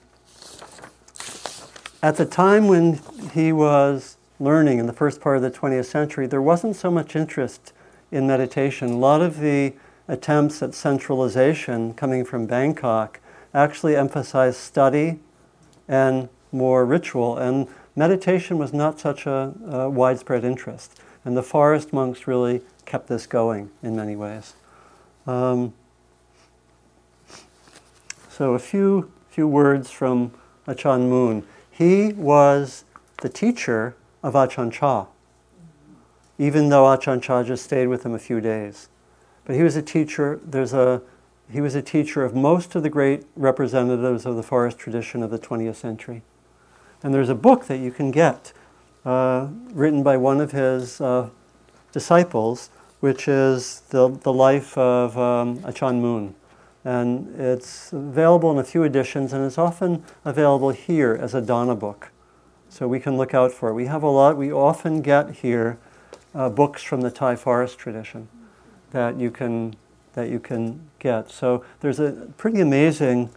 [2.02, 3.00] at the time when
[3.32, 7.16] he was learning in the first part of the 20th century, there wasn't so much
[7.16, 7.74] interest
[8.12, 8.92] in meditation.
[8.92, 9.74] A lot of the
[10.08, 13.20] attempts at centralization coming from Bangkok
[13.54, 15.20] actually emphasized study
[15.88, 21.00] and more ritual, and meditation was not such a, a widespread interest.
[21.26, 24.54] And the forest monks really kept this going in many ways.
[25.26, 25.74] Um,
[28.30, 30.32] so a few few words from
[30.68, 31.44] Ajahn Mun.
[31.72, 32.84] He was
[33.22, 35.06] the teacher of Ajahn Chah,
[36.40, 38.90] even though Ajahn Chah just stayed with him a few days.
[39.46, 41.02] But he was a teacher, there's a,
[41.52, 45.30] he was a teacher of most of the great representatives of the forest tradition of
[45.30, 46.24] the 20th century.
[47.04, 48.54] And there's a book that you can get
[49.04, 51.30] uh, written by one of his uh,
[51.92, 52.70] disciples,
[53.02, 56.34] which is the, the life of um, Ajahn Mun.
[56.86, 61.76] And it's available in a few editions, and it's often available here as a Dana
[61.76, 62.13] book
[62.74, 63.74] so we can look out for it.
[63.76, 65.78] We have a lot, we often get here
[66.34, 68.28] uh, books from the Thai forest tradition
[68.90, 69.76] that you can,
[70.14, 71.30] that you can get.
[71.30, 73.30] So there's a pretty amazing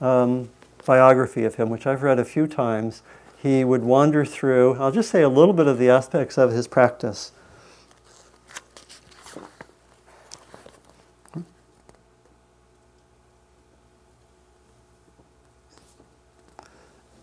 [0.00, 0.48] um,
[0.86, 3.02] biography of him, which I've read a few times.
[3.36, 6.66] He would wander through, I'll just say a little bit of the aspects of his
[6.66, 7.32] practice.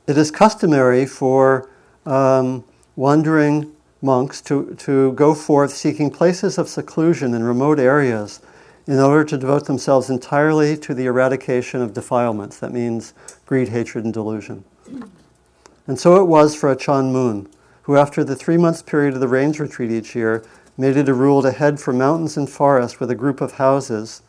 [0.08, 1.70] It is customary for
[2.06, 2.64] um,
[2.96, 8.40] wandering monks to, to go forth seeking places of seclusion in remote areas
[8.88, 12.58] in order to devote themselves entirely to the eradication of defilements.
[12.58, 13.14] That means
[13.46, 14.64] greed, hatred, and delusion.
[15.88, 17.50] And so it was for Ajahn Mun,
[17.82, 20.46] who, after the three months period of the rains retreat each year,
[20.78, 24.22] made it a rule to head for mountains and forests with a group of houses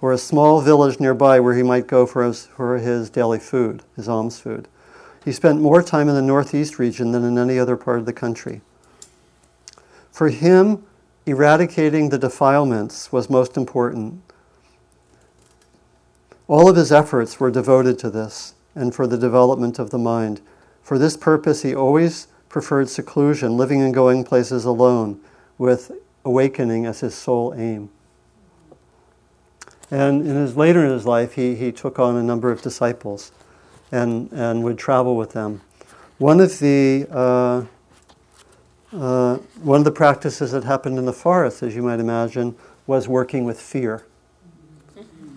[0.00, 3.82] or a small village nearby where he might go for his, for his daily food,
[3.96, 4.68] his alms food.
[5.24, 8.12] He spent more time in the Northeast region than in any other part of the
[8.12, 8.60] country.
[10.12, 10.84] For him,
[11.24, 14.20] eradicating the defilements was most important.
[16.46, 20.42] All of his efforts were devoted to this and for the development of the mind.
[20.82, 25.20] For this purpose, he always preferred seclusion, living and going places alone,
[25.56, 25.90] with
[26.24, 27.88] awakening as his sole aim.
[29.90, 33.32] And in his later in his life, he, he took on a number of disciples
[33.92, 35.60] and, and would travel with them.
[36.18, 37.64] One of the uh,
[38.94, 42.54] uh, one of the practices that happened in the forest, as you might imagine,
[42.86, 44.04] was working with fear.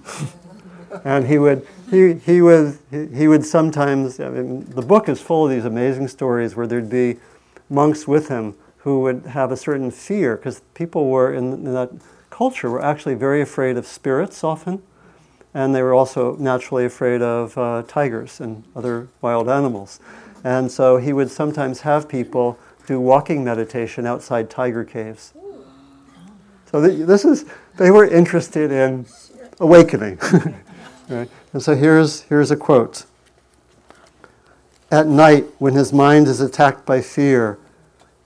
[1.03, 5.45] and he would he, he would he would sometimes I mean, the book is full
[5.45, 7.17] of these amazing stories where there'd be
[7.69, 11.91] monks with him who would have a certain fear because people were in, in that
[12.29, 14.81] culture were actually very afraid of spirits often
[15.57, 19.99] and they were also naturally afraid of uh, tigers and other wild animals.
[20.43, 25.33] And so he would sometimes have people do walking meditation outside tiger caves.
[26.67, 29.07] So this is, they were interested in
[29.59, 30.19] awakening.
[31.09, 31.27] right?
[31.53, 33.05] And so here's, here's a quote.
[34.91, 37.57] At night, when his mind is attacked by fear,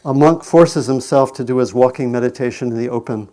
[0.04, 3.30] a monk forces himself to do his walking meditation in the open.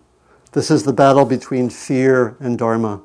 [0.53, 3.03] This is the battle between fear and Dharma.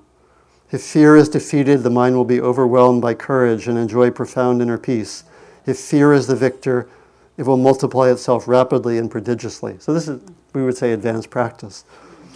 [0.73, 4.79] If fear is defeated, the mind will be overwhelmed by courage and enjoy profound inner
[4.79, 5.23] peace.
[5.67, 6.89] If fear is the victor,
[7.37, 9.75] it will multiply itself rapidly and prodigiously.
[9.77, 10.19] So, this is,
[10.53, 11.85] we would say, advanced practice.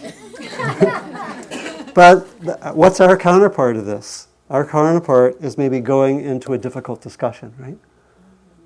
[1.94, 2.28] but
[2.76, 4.28] what's our counterpart of this?
[4.50, 7.78] Our counterpart is maybe going into a difficult discussion, right?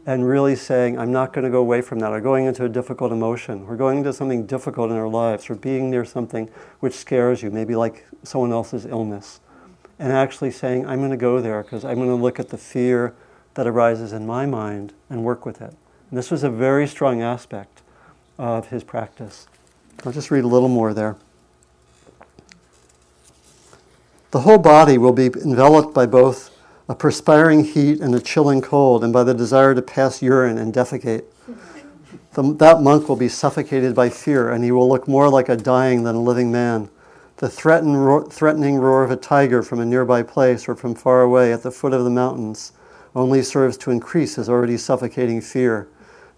[0.04, 2.12] And really saying, I'm not going to go away from that.
[2.12, 3.66] Or going into a difficult emotion.
[3.66, 7.50] We're going into something difficult in our lives, or being near something which scares you,
[7.50, 9.40] maybe like someone else's illness
[9.98, 12.58] and actually saying, I'm going to go there because I'm going to look at the
[12.58, 13.14] fear
[13.54, 15.74] that arises in my mind and work with it.
[16.10, 17.82] And this was a very strong aspect
[18.38, 19.46] of his practice.
[20.04, 21.16] I'll just read a little more there.
[24.30, 26.50] The whole body will be enveloped by both
[26.88, 30.74] a perspiring heat and a chilling cold, and by the desire to pass urine and
[30.74, 31.24] defecate.
[32.32, 35.56] The, that monk will be suffocated by fear, and he will look more like a
[35.56, 36.88] dying than a living man
[37.42, 41.64] the threatening roar of a tiger from a nearby place or from far away at
[41.64, 42.70] the foot of the mountains
[43.16, 45.88] only serves to increase his already suffocating fear.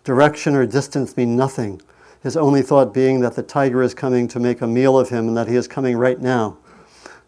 [0.03, 1.83] Direction or distance mean nothing,
[2.23, 5.29] his only thought being that the tiger is coming to make a meal of him
[5.29, 6.57] and that he is coming right now.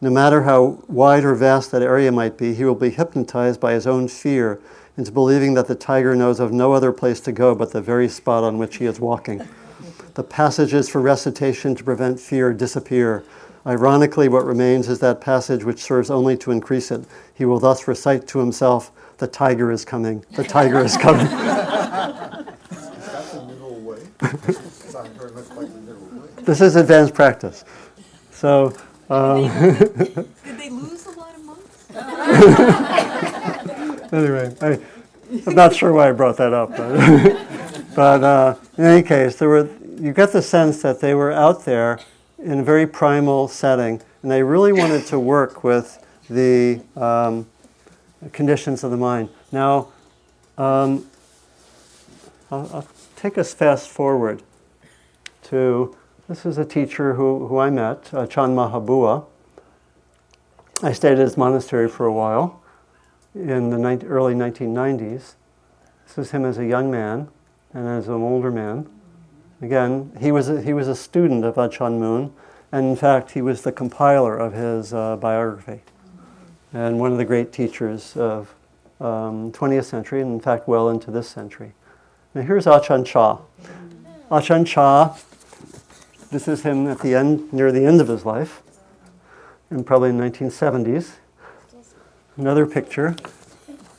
[0.00, 3.74] No matter how wide or vast that area might be, he will be hypnotized by
[3.74, 4.58] his own fear
[4.96, 8.08] into believing that the tiger knows of no other place to go but the very
[8.08, 9.46] spot on which he is walking.
[10.14, 13.22] The passages for recitation to prevent fear disappear.
[13.66, 17.04] Ironically, what remains is that passage which serves only to increase it.
[17.34, 21.26] He will thus recite to himself, The tiger is coming, the tiger is coming.
[26.44, 27.64] this is advanced practice.
[28.30, 28.72] So.
[29.08, 31.90] Um, did, they, lose a lot of monks?
[34.12, 34.78] anyway, I,
[35.48, 36.76] am not sure why I brought that up.
[36.76, 41.32] But, but uh, in any case, there were, you get the sense that they were
[41.32, 41.98] out there
[42.38, 47.46] in a very primal setting, and they really wanted to work with the um,
[48.32, 49.28] conditions of the mind.
[49.52, 49.88] Now,
[50.58, 51.06] um,
[52.50, 54.42] I'll, I'll, take us fast forward
[55.44, 55.96] to
[56.28, 59.24] this is a teacher who, who I met, uh, Chan Mahabua.
[60.82, 62.62] I stayed at his monastery for a while
[63.34, 65.34] in the ni- early 1990s.
[66.06, 67.28] This is him as a young man
[67.72, 68.88] and as an older man.
[69.62, 72.32] Again, he was a, he was a student of Ajahn Mun,
[72.72, 75.80] and in fact, he was the compiler of his uh, biography,
[76.74, 78.54] and one of the great teachers of
[79.00, 81.72] um, 20th century, and in fact, well into this century.
[82.34, 83.38] Now, here's Ajahn Chah.
[84.30, 85.16] Ajahn Chah,
[86.30, 88.62] this is him at the end, near the end of his life,
[89.70, 91.12] and probably in 1970s.
[92.36, 93.16] Another picture,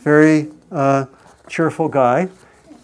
[0.01, 1.05] very uh,
[1.47, 2.29] cheerful guy.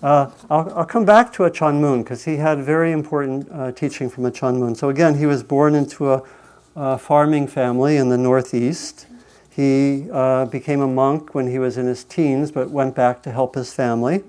[0.03, 4.09] Uh, I'll, I'll, come back to Ajahn Mun because he had very important uh, teaching
[4.09, 4.75] from Ajahn Mun.
[4.75, 6.23] So again, he was born into a,
[6.75, 9.07] a farming family in the Northeast.
[9.49, 13.31] He uh, became a monk when he was in his teens, but went back to
[13.31, 14.25] help his family.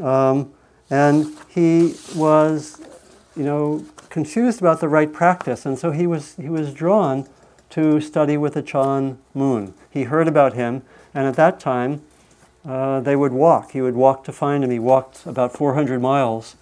[0.00, 0.52] Um,
[0.88, 2.80] and he was,
[3.36, 7.26] you know, confused about the right practice, and so he was he was drawn
[7.70, 9.74] to study with Ajahn Mun.
[9.90, 12.02] He heard about him, and at that time
[12.66, 13.72] uh, they would walk.
[13.72, 14.70] He would walk to find him.
[14.70, 16.56] He walked about 400 miles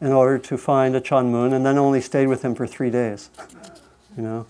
[0.00, 3.30] in order to find Ajahn Mun, and then only stayed with him for three days.
[4.16, 4.46] You know,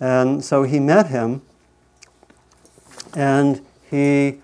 [0.00, 1.42] and so he met him,
[3.14, 4.40] and he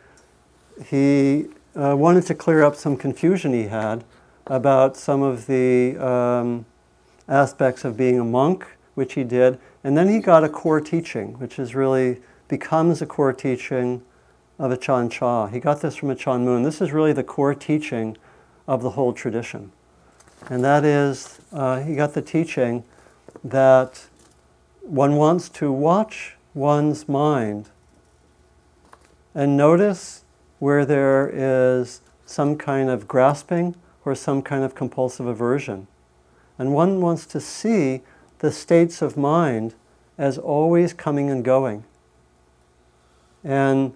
[0.90, 4.04] he uh, wanted to clear up some confusion he had
[4.46, 6.66] about some of the um,
[7.28, 11.38] aspects of being a monk, which he did, and then he got a core teaching,
[11.38, 14.02] which is really becomes a core teaching
[14.58, 15.46] of Ajahn Chah.
[15.46, 16.62] He got this from Ajahn Mun.
[16.62, 18.16] This is really the core teaching
[18.66, 19.72] of the whole tradition.
[20.48, 22.84] And that is, uh, he got the teaching
[23.42, 24.06] that
[24.82, 27.70] one wants to watch one's mind
[29.34, 30.24] and notice
[30.58, 35.86] where there is some kind of grasping or some kind of compulsive aversion.
[36.58, 38.02] And one wants to see
[38.38, 39.74] the states of mind
[40.16, 41.84] as always coming and going.
[43.42, 43.94] And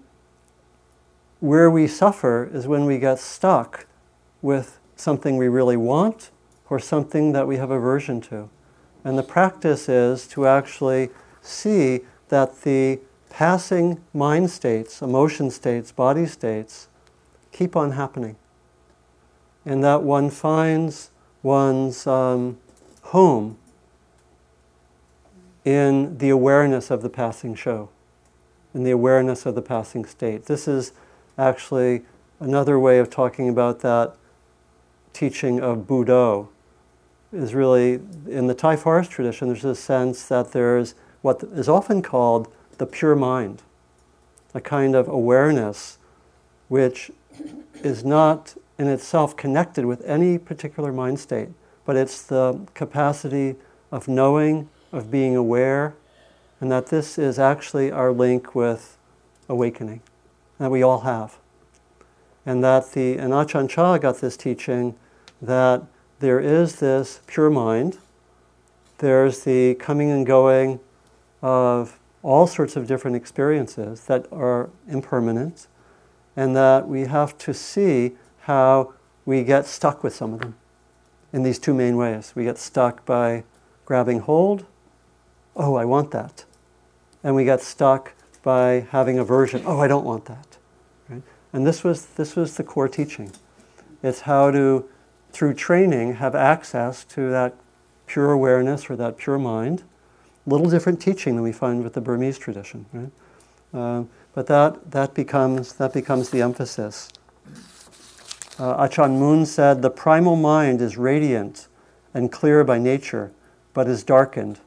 [1.39, 3.85] where we suffer is when we get stuck
[4.41, 6.31] with something we really want
[6.69, 8.49] or something that we have aversion to.
[9.03, 11.09] And the practice is to actually
[11.41, 12.99] see that the
[13.29, 16.87] passing mind states, emotion states, body states
[17.51, 18.35] keep on happening.
[19.65, 22.57] And that one finds one's um,
[23.03, 23.57] home
[25.63, 27.89] in the awareness of the passing show,
[28.73, 30.45] in the awareness of the passing state.
[30.45, 30.93] This is
[31.39, 32.01] actually
[32.39, 34.15] another way of talking about that
[35.13, 36.45] teaching of Buddha
[37.31, 42.01] is really in the Thai forest tradition, there's a sense that there's what is often
[42.01, 42.47] called
[42.77, 43.61] the pure mind,
[44.53, 45.97] a kind of awareness
[46.67, 47.11] which
[47.83, 51.49] is not in itself connected with any particular mind state,
[51.85, 53.55] but it's the capacity
[53.91, 55.95] of knowing, of being aware,
[56.61, 58.97] and that this is actually our link with
[59.47, 60.01] awakening
[60.59, 61.37] that we all have.
[62.45, 64.95] And that the, and Chah got this teaching
[65.41, 65.83] that
[66.19, 67.97] there is this pure mind,
[68.99, 70.79] there's the coming and going
[71.41, 75.67] of all sorts of different experiences that are impermanent,
[76.35, 78.93] and that we have to see how
[79.25, 80.55] we get stuck with some of them
[81.31, 82.33] in these two main ways.
[82.35, 83.43] We get stuck by
[83.85, 84.65] grabbing hold,
[85.55, 86.45] oh, I want that.
[87.23, 88.13] And we get stuck
[88.43, 90.48] by having aversion, oh, I don't want that.
[91.51, 93.31] And this was, this was the core teaching.
[94.03, 94.87] It's how to,
[95.31, 97.55] through training, have access to that
[98.07, 99.83] pure awareness or that pure mind.
[100.45, 103.11] Little different teaching than we find with the Burmese tradition, right?
[103.73, 107.09] Uh, but that, that, becomes, that becomes the emphasis.
[108.57, 111.67] uh, Ajahn Mun said, The primal mind is radiant
[112.13, 113.31] and clear by nature,
[113.73, 114.59] but is darkened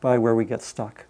[0.00, 1.06] by where we get stuck.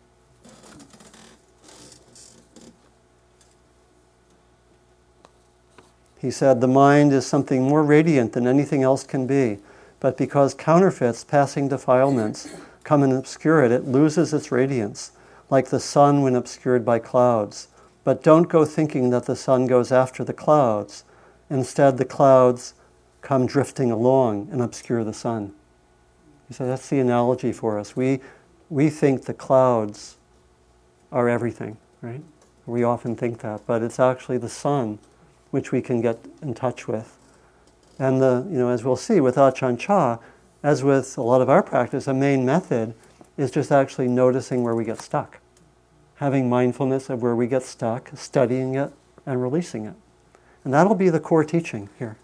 [6.23, 9.59] He said, The mind is something more radiant than anything else can be,
[9.99, 12.49] but because counterfeits, passing defilements,
[12.85, 15.11] come and obscure it, it loses its radiance,
[15.51, 17.67] like the sun when obscured by clouds.
[18.05, 21.03] But don't go thinking that the sun goes after the clouds.
[21.51, 22.75] Instead, the clouds
[23.21, 25.53] come drifting along and obscure the sun.
[26.47, 27.97] He said, That's the analogy for us.
[27.97, 28.21] We,
[28.71, 30.19] we think the clouds
[31.11, 32.23] are everything, right?
[32.65, 35.01] We often think that, but it's actually the sun
[35.53, 37.17] which we can get in touch with.
[37.99, 40.19] And the, you know, as we'll see with Ajahn Chah,
[40.63, 42.95] as with a lot of our practice, a main method
[43.37, 45.39] is just actually noticing where we get stuck,
[46.17, 48.93] having mindfulness of where we get stuck, studying it,
[49.27, 49.95] and releasing it.
[50.65, 52.17] And that'll be the core teaching here.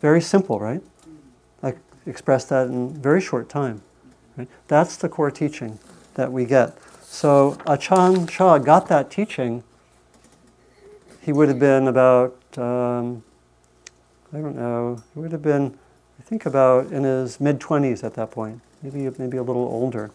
[0.00, 0.82] Very simple, right?
[1.62, 1.74] I
[2.06, 3.82] expressed that in very short time.
[4.36, 4.48] Right?
[4.66, 5.78] That's the core teaching
[6.14, 6.76] that we get.
[7.02, 9.62] So Ajahn Chah got that teaching.
[11.22, 13.22] He would have been about um,
[14.32, 15.78] I don't know, he would have been,
[16.18, 20.10] I think, about in his mid 20s at that point, maybe, maybe a little older.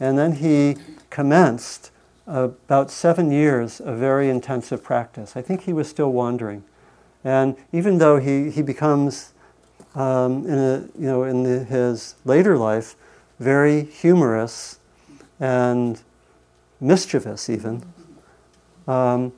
[0.00, 0.76] And then he
[1.10, 1.90] commenced
[2.26, 5.36] about seven years of very intensive practice.
[5.36, 6.64] I think he was still wandering.
[7.24, 9.32] And even though he, he becomes,
[9.94, 12.94] um, in, a, you know, in the, his later life,
[13.38, 14.78] very humorous
[15.40, 16.00] and
[16.80, 17.82] mischievous, even,
[18.86, 19.32] um,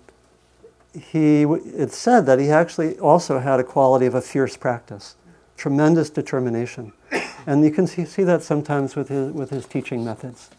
[0.98, 5.16] he, it's said that he actually also had a quality of a fierce practice,
[5.56, 6.92] tremendous determination.
[7.46, 10.50] And you can see, see that sometimes with his, with his teaching methods.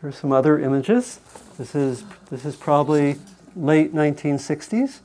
[0.00, 1.20] Here's some other images.
[1.58, 3.18] This is, this is probably
[3.54, 4.98] late 1960s.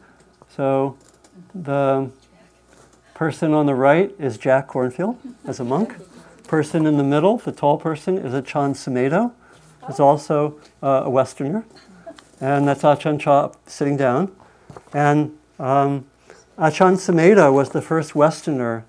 [0.49, 0.97] So
[1.53, 2.09] the
[3.13, 5.95] person on the right is Jack Kornfield as a monk.
[6.47, 9.33] Person in the middle, the tall person, is Ajahn Sumedho,
[9.85, 11.65] who's also uh, a Westerner
[12.39, 14.35] and that's Ajahn Chah sitting down.
[14.93, 16.05] And um,
[16.57, 18.85] Ajahn Sumedho was the first Westerner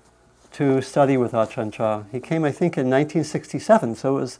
[0.53, 2.03] to study with Ajahn Chah.
[2.11, 3.95] He came, I think, in 1967.
[3.95, 4.39] So it was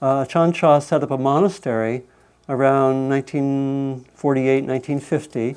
[0.00, 2.04] uh, Ajahn Chah set up a monastery
[2.48, 5.56] around 1948, 1950,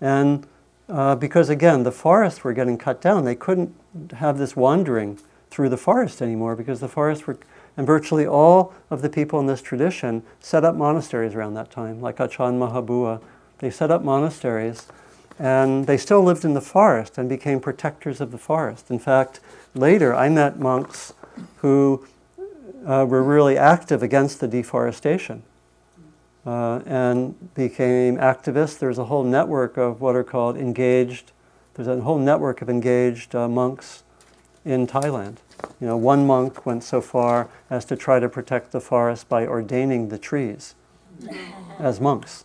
[0.00, 0.46] and
[0.88, 3.74] uh, because again the forests were getting cut down, they couldn't
[4.14, 5.18] have this wandering
[5.50, 7.38] through the forest anymore because the forests were
[7.76, 12.00] and virtually all of the people in this tradition set up monasteries around that time,
[12.00, 13.20] like Ajahn Mahabua.
[13.58, 14.86] They set up monasteries
[15.38, 18.90] and they still lived in the forest and became protectors of the forest.
[18.90, 19.40] In fact,
[19.74, 21.14] later I met monks
[21.56, 22.06] who
[22.86, 25.42] uh, were really active against the deforestation
[26.44, 28.78] uh, and became activists.
[28.78, 31.32] There's a whole network of what are called engaged,
[31.74, 34.02] there's a whole network of engaged uh, monks
[34.64, 35.36] in Thailand.
[35.80, 39.46] You know, one monk went so far as to try to protect the forest by
[39.46, 40.74] ordaining the trees
[41.78, 42.44] as monks.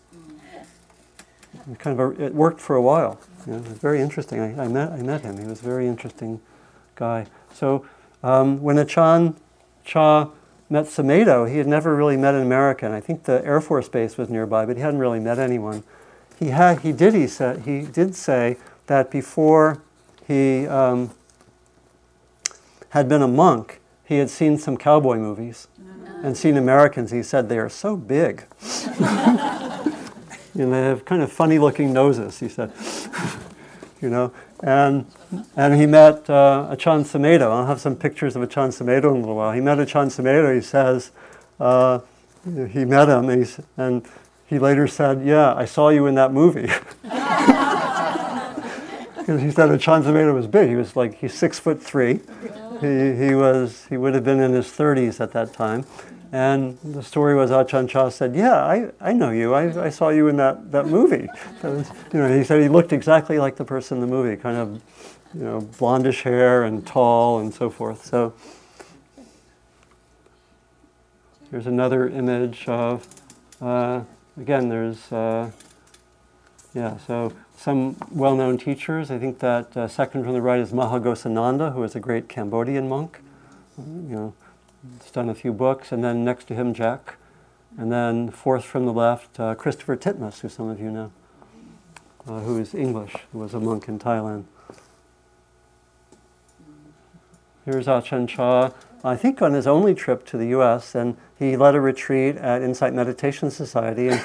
[1.71, 3.19] It kind of a, it worked for a while.
[3.45, 4.39] You know, it was very interesting.
[4.39, 5.37] I, I, met I met him.
[5.37, 6.39] He was a very interesting
[6.95, 7.27] guy.
[7.53, 7.85] So
[8.23, 9.35] um, when Ajahn
[9.83, 10.29] Chah
[10.69, 12.91] met Sumedho, he had never really met an American.
[12.91, 15.83] I think the Air Force Base was nearby, but he hadn't really met anyone.
[16.37, 18.57] He had he did he said he did say
[18.87, 19.81] that before
[20.27, 21.11] he um,
[22.89, 25.67] had been a monk, he had seen some cowboy movies
[26.23, 27.11] and seen Americans.
[27.11, 28.45] He said they are so big.
[28.99, 32.71] and they have kind of funny looking noses, he said.
[34.01, 34.31] you know,
[34.61, 35.05] and,
[35.55, 37.51] and he met uh, Ajahn Sumedho.
[37.51, 39.51] I'll have some pictures of Ajahn Sumedho in a little while.
[39.51, 40.55] He met Ajahn Sumedho.
[40.55, 41.11] He says,
[41.59, 41.99] uh,
[42.45, 44.05] he met him, and, and
[44.45, 46.69] he later said, Yeah, I saw you in that movie.
[49.27, 50.69] Because he said Ajahn Sumedho was big.
[50.69, 52.21] He was like, he's six foot three.
[52.81, 55.85] He, he, was, he would have been in his 30s at that time.
[56.31, 59.53] And the story was Ajahn Chah said, Yeah, I, I know you.
[59.53, 61.29] I, I saw you in that, that movie.
[61.63, 64.57] Was, you know, he said he looked exactly like the person in the movie, kind
[64.57, 64.81] of
[65.33, 68.05] you know, blondish hair and tall and so forth.
[68.05, 68.33] So
[71.49, 73.07] here's another image of,
[73.61, 74.01] uh,
[74.39, 75.51] again, there's, uh,
[76.73, 79.09] yeah, so some well-known teachers.
[79.09, 82.29] I think that uh, second from the right is Maha Ghosananda, who is a great
[82.29, 83.19] Cambodian monk.
[83.77, 84.33] You know,
[85.01, 87.17] he's done a few books, and then next to him, Jack.
[87.77, 91.11] And then fourth from the left, uh, Christopher Titmuss, who some of you know,
[92.27, 94.45] uh, who is English, who was a monk in Thailand.
[97.65, 98.71] Here's Ajahn Chah,
[99.03, 102.61] I think on his only trip to the U.S., and he led a retreat at
[102.61, 104.09] Insight Meditation Society.
[104.09, 104.21] And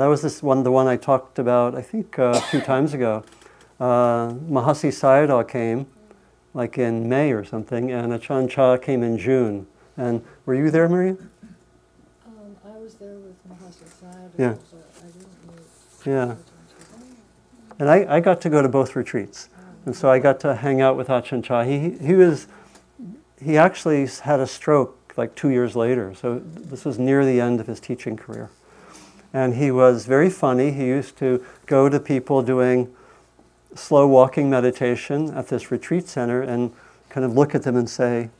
[0.00, 2.94] that was this one, the one I talked about, I think, uh, a few times
[2.94, 3.24] ago.
[3.80, 5.86] uh, Mahasi Sayadaw came,
[6.54, 9.66] like in May or something, and Ajahn Chah came in June.
[9.96, 11.12] And were you there, Maria?
[11.12, 11.18] Um,
[12.64, 14.54] I was there with Mahasi Sayadaw, Yeah.
[14.70, 15.26] but I didn't.
[16.06, 16.36] Yeah.
[17.78, 19.48] And I, I got to go to both retreats.
[19.84, 21.64] And so I got to hang out with Ajahn Chah.
[21.64, 22.46] He, he was,
[23.40, 26.14] he actually had a stroke like two years later.
[26.14, 28.50] So this was near the end of his teaching career.
[29.36, 30.70] And he was very funny.
[30.72, 32.90] He used to go to people doing
[33.74, 36.72] slow walking meditation at this retreat center and
[37.10, 38.30] kind of look at them and say,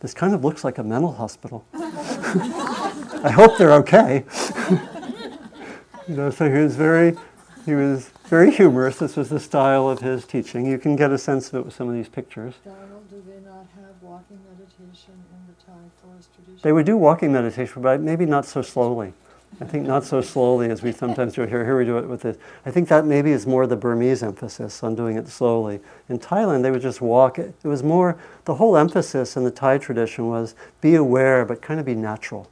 [0.00, 1.64] This kind of looks like a mental hospital.
[1.74, 4.24] I hope they're okay.
[6.08, 7.16] you know, so he was very,
[7.64, 8.98] he was very humorous.
[8.98, 10.66] This was the style of his teaching.
[10.66, 12.54] You can get a sense of it with some of these pictures.
[12.64, 16.58] Donald, do they not have walking meditation in the Thai forest tradition?
[16.60, 19.12] They would do walking meditation, but maybe not so slowly.
[19.60, 21.64] I think not so slowly as we sometimes do it here.
[21.64, 22.38] Here we do it with this.
[22.64, 25.80] I think that maybe is more the Burmese emphasis on doing it slowly.
[26.08, 27.38] In Thailand, they would just walk.
[27.38, 31.60] It it was more, the whole emphasis in the Thai tradition was be aware, but
[31.60, 32.48] kind of be natural.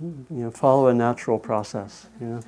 [0.00, 2.06] You know, follow a natural process.
[2.20, 2.40] You know.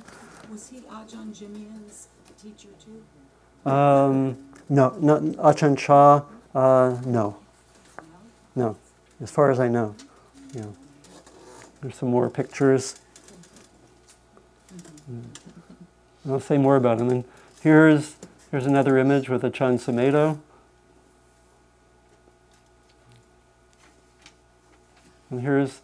[0.51, 2.07] Was he Ajahn Jumnien's
[2.41, 3.69] teacher too?
[3.69, 4.37] Um,
[4.69, 6.23] no, not Ajahn Chah.
[6.55, 7.37] Uh, no,
[8.55, 8.75] no.
[9.21, 9.95] As far as I know,
[10.53, 10.65] yeah.
[11.81, 12.95] There's some more pictures.
[16.29, 17.09] I'll say more about him.
[17.09, 17.23] And
[17.61, 18.15] here's
[18.51, 20.39] here's another image with Ajahn Sumedho.
[25.29, 25.81] And here's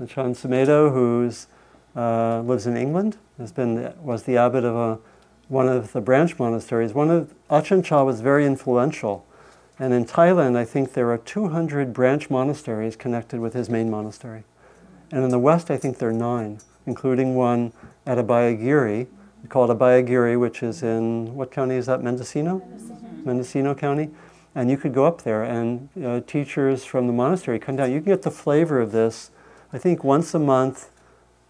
[0.00, 1.46] Ajahn Sumedho, who's
[1.96, 3.16] uh, lives in England.
[3.38, 4.98] Has been was the abbot of a
[5.48, 6.94] one of the branch monasteries.
[6.94, 9.26] One of Ajahn Chah was very influential,
[9.78, 14.44] and in Thailand, I think there are 200 branch monasteries connected with his main monastery,
[15.10, 17.72] and in the West, I think there are nine, including one
[18.06, 19.08] at Abhayagiri,
[19.48, 22.02] called Abhayagiri, which is in what county is that?
[22.02, 22.62] Mendocino,
[23.24, 24.10] Mendocino County,
[24.54, 27.92] and you could go up there, and uh, teachers from the monastery come down.
[27.92, 29.30] You can get the flavor of this.
[29.72, 30.90] I think once a month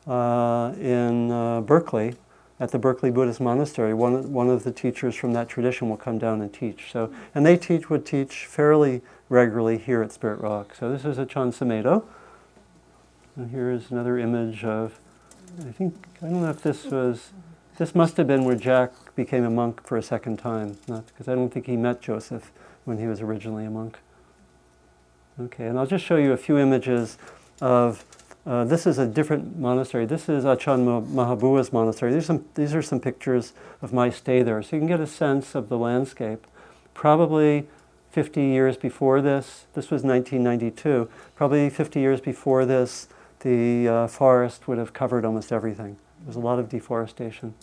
[0.07, 2.17] uh, in uh, Berkeley,
[2.61, 5.97] at the Berkeley Buddhist Monastery, one, of- one of the teachers from that tradition will
[5.97, 6.91] come down and teach.
[6.93, 10.75] So, and they teach would teach fairly regularly here at Spirit Rock.
[10.79, 12.05] So this is Ajahn Sumedho.
[13.37, 14.99] And here is another image of,
[15.59, 17.33] I think, I don't know if this was,
[17.77, 21.35] this must have been where Jack became a monk for a second time, because I
[21.35, 22.53] don't think he met Joseph
[22.85, 23.99] when he was originally a monk.
[25.41, 27.19] Okay, and I'll just show you a few images
[27.61, 28.05] of
[28.47, 30.05] uh, this is a different monastery.
[30.05, 32.13] This is Ajahn Mahabua's monastery.
[32.13, 35.01] These are, some, these are some pictures of my stay there, so you can get
[35.01, 36.47] a sense of the landscape.
[36.93, 37.67] Probably
[38.11, 43.09] 50 years before this, this was 1992, probably 50 years before this,
[43.41, 45.97] the uh, forest would have covered almost everything.
[46.25, 47.55] There was a lot of deforestation.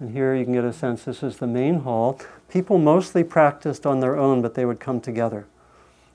[0.00, 2.18] And here you can get a sense this is the main hall.
[2.50, 5.46] People mostly practiced on their own, but they would come together,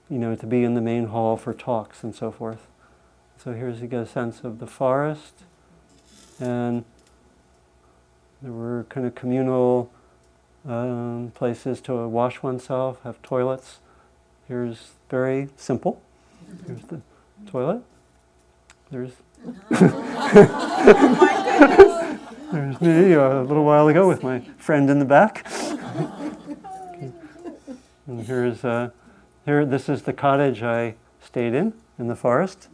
[0.10, 2.68] you know, to be in the main hall for talks and so forth.
[3.42, 5.44] So here's you get a sense of the forest,
[6.42, 6.84] and
[8.42, 9.90] there were kind of communal
[10.68, 13.80] um, places to wash oneself, have toilets.
[14.50, 16.02] Here's very simple.
[16.66, 17.00] Here's the
[17.46, 17.84] toilet.
[18.92, 19.14] There's
[19.70, 21.37] there's
[22.52, 25.46] a little while ago with my friend in the back.
[28.08, 28.92] And here's uh,
[29.46, 29.66] here.
[29.66, 32.70] This is the cottage I stayed in in the forest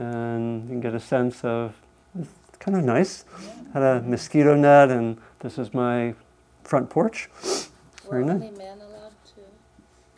[0.00, 1.74] and you can get a sense of
[2.18, 3.24] it's kind of nice.
[3.72, 6.14] Had a mosquito net, and this is my
[6.64, 7.28] front porch.
[8.08, 8.42] Very Were nice.
[8.42, 9.40] only men allowed to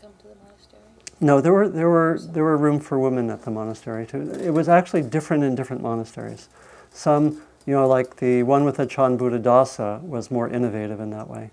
[0.00, 0.80] come to the monastery?
[1.20, 4.32] No, there were there were there were room for women at the monastery too.
[4.32, 6.48] It was actually different in different monasteries.
[6.92, 11.28] Some, you know, like the one with the Chan Buddhadasa was more innovative in that
[11.28, 11.50] way.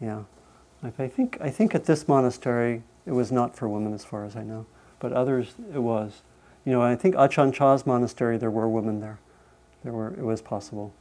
[0.00, 0.22] Yeah,
[0.82, 4.24] like I think I think at this monastery it was not for women as far
[4.24, 4.66] as I know,
[5.00, 6.22] but others it was.
[6.64, 9.18] You know, I think Ajahn Chah's monastery there were women there.
[9.82, 10.92] There were it was possible.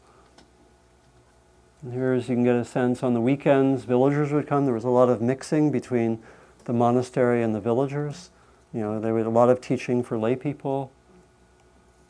[1.84, 4.66] And here's you can get a sense on the weekends villagers would come.
[4.66, 6.20] There was a lot of mixing between
[6.66, 8.30] the monastery and the villagers.
[8.74, 10.92] You know, there was a lot of teaching for lay people.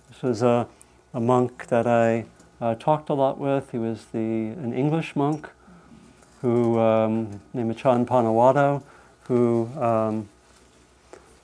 [0.09, 0.67] This was a,
[1.13, 2.25] a monk that I
[2.61, 3.71] uh, talked a lot with.
[3.71, 5.49] He was the an English monk
[6.41, 8.83] who um, named Ajahn Paññavaddho,
[9.23, 10.29] who um,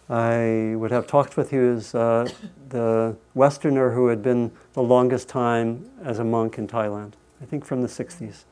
[0.09, 1.49] I would have talked with.
[1.51, 2.29] He was uh,
[2.69, 7.13] the Westerner who had been the longest time as a monk in Thailand.
[7.41, 8.43] I think from the 60s,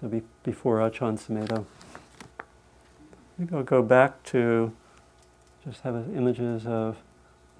[0.00, 1.64] so be, before Ajahn Sumedho.
[3.38, 4.72] Maybe I'll go back to
[5.64, 6.96] just have images of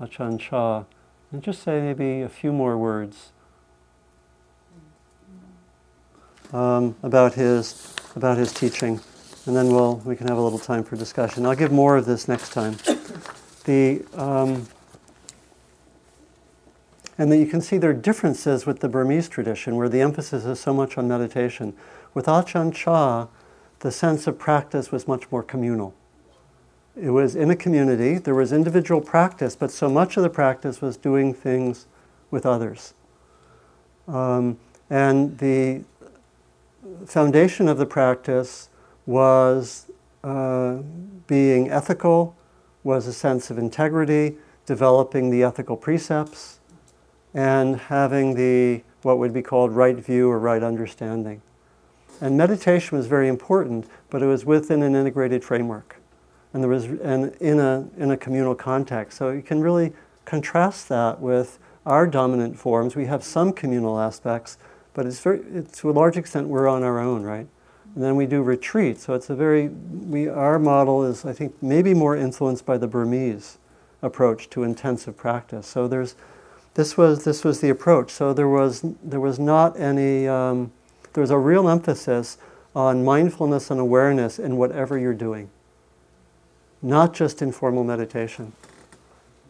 [0.01, 0.85] Ajahn Chah
[1.31, 3.32] and just say maybe a few more words
[6.53, 9.01] um, about his about his teaching,
[9.47, 11.47] and then we'll we can have a little time for discussion.
[11.47, 12.77] I'll give more of this next time.
[13.65, 14.67] The um,
[17.19, 20.45] and that you can see there are differences with the Burmese tradition, where the emphasis
[20.45, 21.75] is so much on meditation.
[22.15, 23.29] With Ajahn Chah,
[23.81, 25.95] the sense of practice was much more communal.
[27.01, 30.81] It was in a community, there was individual practice, but so much of the practice
[30.81, 31.87] was doing things
[32.31, 32.93] with others.
[34.07, 34.59] Um,
[34.91, 35.85] and the
[37.07, 38.69] foundation of the practice
[39.07, 39.91] was
[40.25, 40.79] uh,
[41.27, 42.37] being ethical,
[42.85, 46.61] was a sense of integrity, developing the ethical precepts,
[47.35, 51.43] and having the what would be called right view or right understanding.
[52.21, 55.97] And meditation was very important, but it was within an integrated framework.
[56.53, 59.19] And there was and in a in a communal context.
[59.19, 59.93] So you can really
[60.25, 62.95] contrast that with our dominant forms.
[62.95, 64.59] We have some communal aspects,
[64.95, 67.47] but it's very to a large extent we're on our own, right?
[67.95, 68.99] And then we do retreat.
[69.01, 72.87] So it's a very we our model is I think maybe more influenced by the
[72.87, 73.59] Burmese
[74.03, 75.67] approach to intensive practice.
[75.67, 76.17] So there's
[76.75, 78.11] this was this was the approach.
[78.11, 80.73] So there was there was not any um,
[81.13, 82.39] there was a real emphasis
[82.75, 85.51] on mindfulness and awareness in whatever you're doing,
[86.81, 88.53] not just in formal meditation.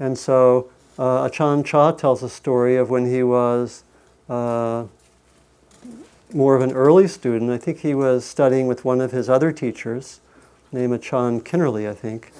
[0.01, 3.85] And so uh, Ajahn Chah tells a story of when he was
[4.29, 4.87] uh,
[6.35, 7.51] more of an early student.
[7.51, 10.21] I think he was studying with one of his other teachers,
[10.71, 12.33] named Ajahn Kinaree, I think,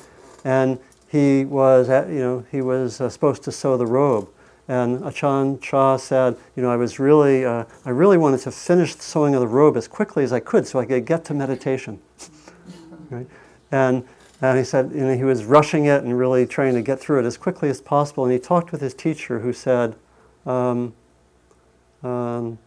[0.45, 0.79] and
[1.09, 4.29] he was at, you know he was uh, supposed to sew the robe.
[4.69, 8.95] And Ajahn Chah said, you know, I was really, uh, I really wanted to finish
[8.95, 11.35] the sewing of the robe as quickly as I could so I could get to
[11.35, 12.01] meditation.
[13.11, 13.27] right?
[13.73, 14.05] And,
[14.41, 17.21] and he said, you know, he was rushing it and really trying to get through
[17.21, 18.25] it as quickly as possible.
[18.25, 19.97] And he talked with his teacher who said,
[20.47, 20.95] um,
[22.03, 22.59] um,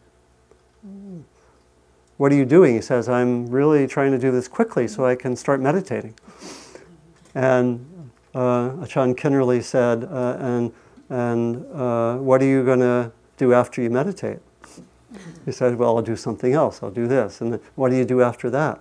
[2.18, 2.76] what are you doing?
[2.76, 6.14] He says, I'm really trying to do this quickly so I can start meditating.
[7.34, 10.72] And uh, Ajahn Kinaree said, uh, and
[11.10, 14.40] and uh, what are you going to do after you meditate?
[15.46, 16.82] He said, Well, I'll do something else.
[16.82, 17.42] I'll do this.
[17.42, 18.80] And then, what do you do after that?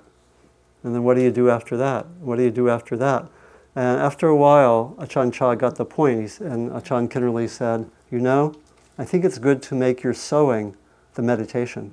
[0.83, 2.07] And then, what do you do after that?
[2.21, 3.29] What do you do after that?
[3.77, 6.39] And after a while, Ajahn Chah got the point.
[6.39, 8.55] point, and Ajahn Kinaree said, You know,
[8.99, 10.77] I think it's good to make your sewing
[11.15, 11.91] the meditation,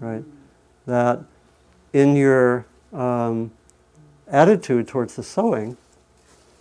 [0.00, 0.24] right?
[0.86, 1.20] That
[1.92, 3.50] in your um,
[4.28, 5.76] attitude towards the sewing,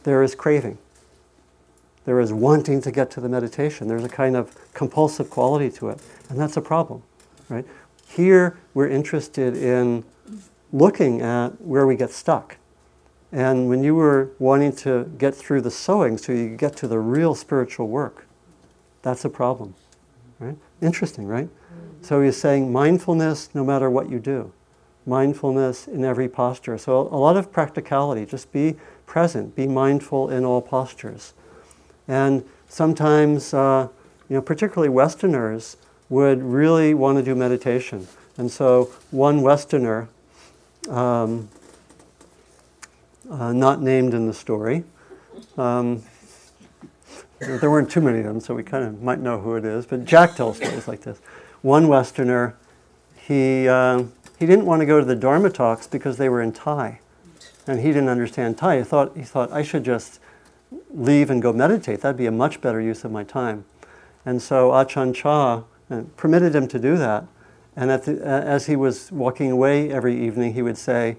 [0.04, 0.78] there is craving.
[2.06, 3.88] There is wanting to get to the meditation.
[3.88, 7.02] There's a kind of compulsive quality to it, and that's a problem,
[7.50, 7.66] right?
[8.08, 10.04] Here, we're interested in
[10.72, 12.58] looking at where we get stuck.
[13.32, 17.00] And when you were wanting to get through the sewing so you get to the
[17.00, 18.26] real spiritual work,
[19.02, 19.74] that's a problem,
[20.40, 20.56] right?
[20.82, 21.50] Interesting, right?
[22.06, 24.52] So he's saying mindfulness no matter what you do,
[25.08, 26.78] mindfulness in every posture.
[26.78, 28.76] So a lot of practicality, just be
[29.08, 31.34] present, be mindful in all postures.
[32.08, 33.88] And sometimes, uh,
[34.30, 35.78] you know, particularly Westerners
[36.10, 38.08] would really want to do meditation.
[38.38, 40.08] And so one Westerner,
[40.88, 41.50] um,
[43.32, 44.84] uh, not named in the story,
[45.58, 46.04] um,
[47.40, 49.88] there weren't too many of them, so we kind of might know who it is,
[49.88, 51.20] but Jack tells stories like this.
[51.66, 52.54] One Westerner,
[53.16, 54.04] he, uh,
[54.38, 57.00] he didn't want to go to the Dharma talks because they were in Thai.
[57.66, 58.78] And he didn't understand Thai.
[58.78, 60.20] He thought, he thought I should just
[60.92, 62.02] leave and go meditate.
[62.02, 63.66] That'd be a much better use of my time.
[64.28, 67.26] And so Ajahn Chah uh, permitted him to do that.
[67.76, 71.18] And the, uh, as he was walking away every evening, he would say,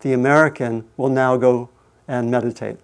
[0.00, 1.68] The American will now go
[2.08, 2.78] and meditate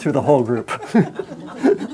[0.00, 0.68] to the whole group.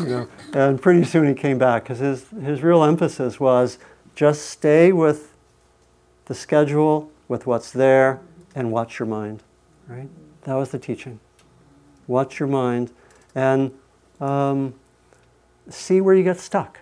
[0.00, 3.78] you know, and pretty soon he came back because his, his real emphasis was
[4.14, 5.34] just stay with
[6.26, 8.20] the schedule, with what's there,
[8.54, 9.42] and watch your mind.
[9.86, 10.08] Right?
[10.42, 11.20] That was the teaching
[12.08, 12.90] watch your mind,
[13.36, 13.70] and
[14.20, 14.74] um,
[15.68, 16.80] see where you get stuck.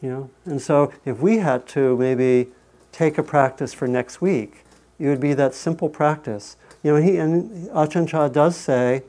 [0.00, 2.48] You know, and so if we had to maybe
[2.90, 4.64] take a practice for next week,
[4.98, 6.56] it would be that simple practice.
[6.82, 9.04] You know, he, and Ajahn Chah does say,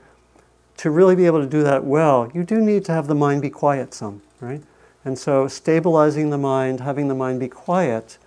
[0.78, 3.42] to really be able to do that well, you do need to have the mind
[3.42, 4.62] be quiet some, right?
[5.06, 8.18] And so stabilizing the mind, having the mind be quiet,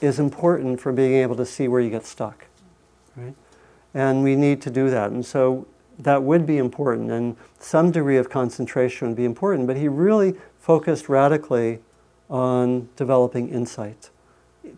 [0.00, 2.46] is important for being able to see where you get stuck,
[3.16, 3.34] right?
[3.94, 5.10] And we need to do that.
[5.10, 5.66] And so
[5.98, 10.34] that would be important, and some degree of concentration would be important, but he really
[10.58, 11.78] focused radically
[12.30, 14.10] on developing insight,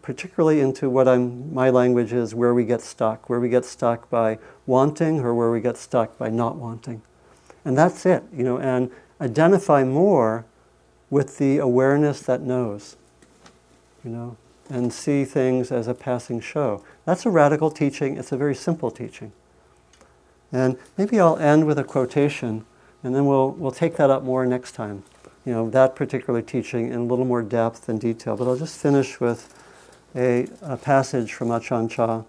[0.03, 4.11] particularly into what I'm, my language is where we get stuck, where we get stuck
[4.11, 7.03] by wanting or where we get stuck by not wanting.
[7.65, 8.91] And that's it, you know, and
[9.21, 10.45] identify more
[11.11, 12.97] with the awareness that knows,
[14.05, 14.37] you know.
[14.69, 16.83] and see things as a passing show.
[17.05, 18.17] That's a radical teaching.
[18.17, 19.33] It's a very simple teaching.
[20.53, 22.65] And maybe I'll end with a quotation,
[23.03, 25.03] and then we'll, we'll take that up more next time.
[25.45, 28.37] You know, that particular teaching in a little more depth and detail.
[28.37, 29.53] But I'll just finish with
[30.17, 32.23] a, a passage from Ajahn Chah.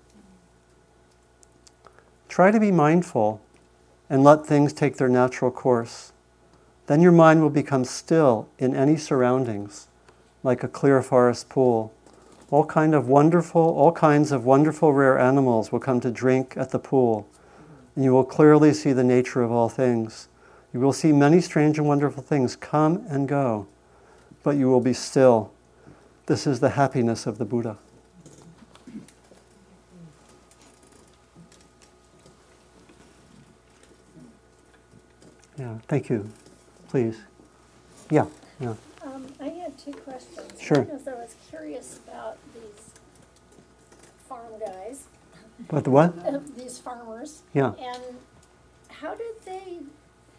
[2.27, 3.41] Try to be mindful
[4.09, 6.11] and let things take their natural course.
[6.87, 9.87] Then your mind will become still in any surroundings,
[10.43, 11.91] like a clear forest pool.
[12.51, 16.69] All kind of wonderful, all kinds of wonderful rare animals will come to drink at
[16.69, 17.27] the pool,
[17.95, 20.27] and you will clearly see the nature of all things.
[20.73, 23.65] You will see many strange and wonderful things come and go,
[24.43, 25.51] but you will be still.
[26.27, 27.77] This is the happiness of the Buddha.
[35.57, 36.29] Yeah, thank you.
[36.89, 37.17] Please.
[38.09, 38.25] Yeah,
[38.59, 38.75] yeah.
[39.03, 40.59] Um, I had two questions.
[40.59, 40.81] Sure.
[40.81, 42.91] One is I was curious about these
[44.27, 45.03] farm guys,
[45.67, 46.17] But what?
[46.25, 47.41] uh, these farmers.
[47.53, 47.73] Yeah.
[47.79, 48.03] And
[48.89, 49.79] how did they,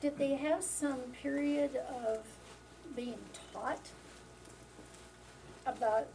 [0.01, 2.21] did they have some period of
[2.95, 3.19] being
[3.53, 3.81] taught
[5.67, 6.07] about,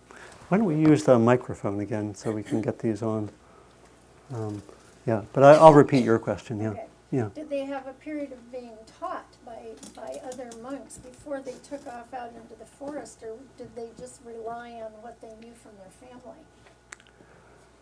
[0.49, 3.29] Why don't we use the microphone again so we can get these on?
[4.33, 4.61] Um,
[5.05, 6.59] yeah, but I, I'll repeat your question.
[6.61, 6.85] Yeah, okay.
[7.11, 7.29] Yeah.
[7.35, 9.59] Did they have a period of being taught by,
[9.95, 14.21] by other monks before they took off out into the forest, or did they just
[14.25, 16.39] rely on what they knew from their family?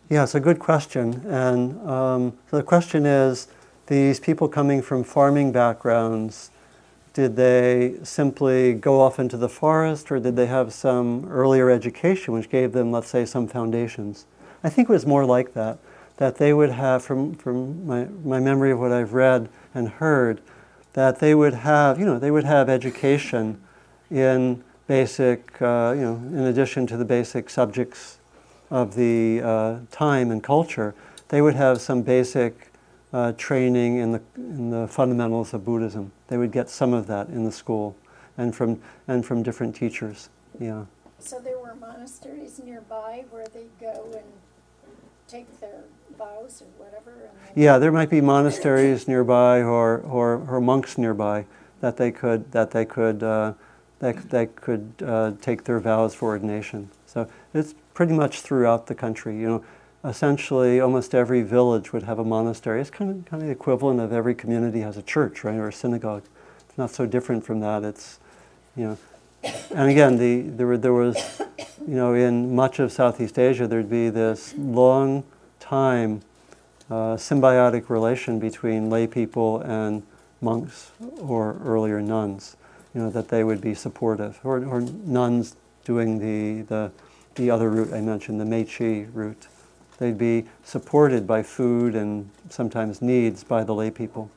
[0.08, 1.24] Yeah, it's a good question.
[1.28, 3.46] And um, so the question is
[3.86, 6.50] these people coming from farming backgrounds,
[7.12, 12.34] did they simply go off into the forest or did they have some earlier education
[12.34, 14.26] which gave them, let's say, some foundations?
[14.64, 15.78] I think it was more like that,
[16.20, 20.42] that they would have, from, from my, my memory of what I've read and heard,
[20.92, 23.58] that they would have, you know, they would have education
[24.10, 28.18] in basic, uh, you know, in addition to the basic subjects
[28.70, 30.94] of the uh, time and culture,
[31.28, 32.70] they would have some basic
[33.14, 36.12] uh, training in the, in the fundamentals of Buddhism.
[36.28, 37.96] They would get some of that in the school
[38.36, 40.28] and from, and from different teachers.
[40.58, 40.84] Yeah.
[41.18, 44.26] So there were monasteries nearby where they go and
[45.26, 45.84] take their
[46.16, 47.30] vows or whatever?
[47.54, 51.46] Yeah, there might be monasteries nearby or, or, or monks nearby
[51.80, 53.54] that they could, that they could, uh,
[53.98, 56.90] that, that could uh, take their vows for ordination.
[57.06, 59.38] So it's pretty much throughout the country.
[59.38, 59.64] You know,
[60.04, 62.80] essentially almost every village would have a monastery.
[62.80, 65.68] It's kind of, kind of the equivalent of every community has a church, right, or
[65.68, 66.24] a synagogue.
[66.68, 67.82] It's not so different from that.
[67.84, 68.20] It's,
[68.76, 68.98] you know,
[69.74, 71.42] and again, the, there, were, there was,
[71.86, 75.24] you know, in much of Southeast Asia, there'd be this long
[75.70, 76.20] time
[76.90, 80.02] uh, symbiotic relation between lay people and
[80.40, 80.90] monks
[81.20, 82.56] or earlier nuns,
[82.92, 85.54] you know, that they would be supportive, or, or nuns
[85.84, 86.90] doing the, the,
[87.36, 89.46] the other route I mentioned, the Meiji route.
[89.98, 94.28] They'd be supported by food and sometimes needs by the lay people.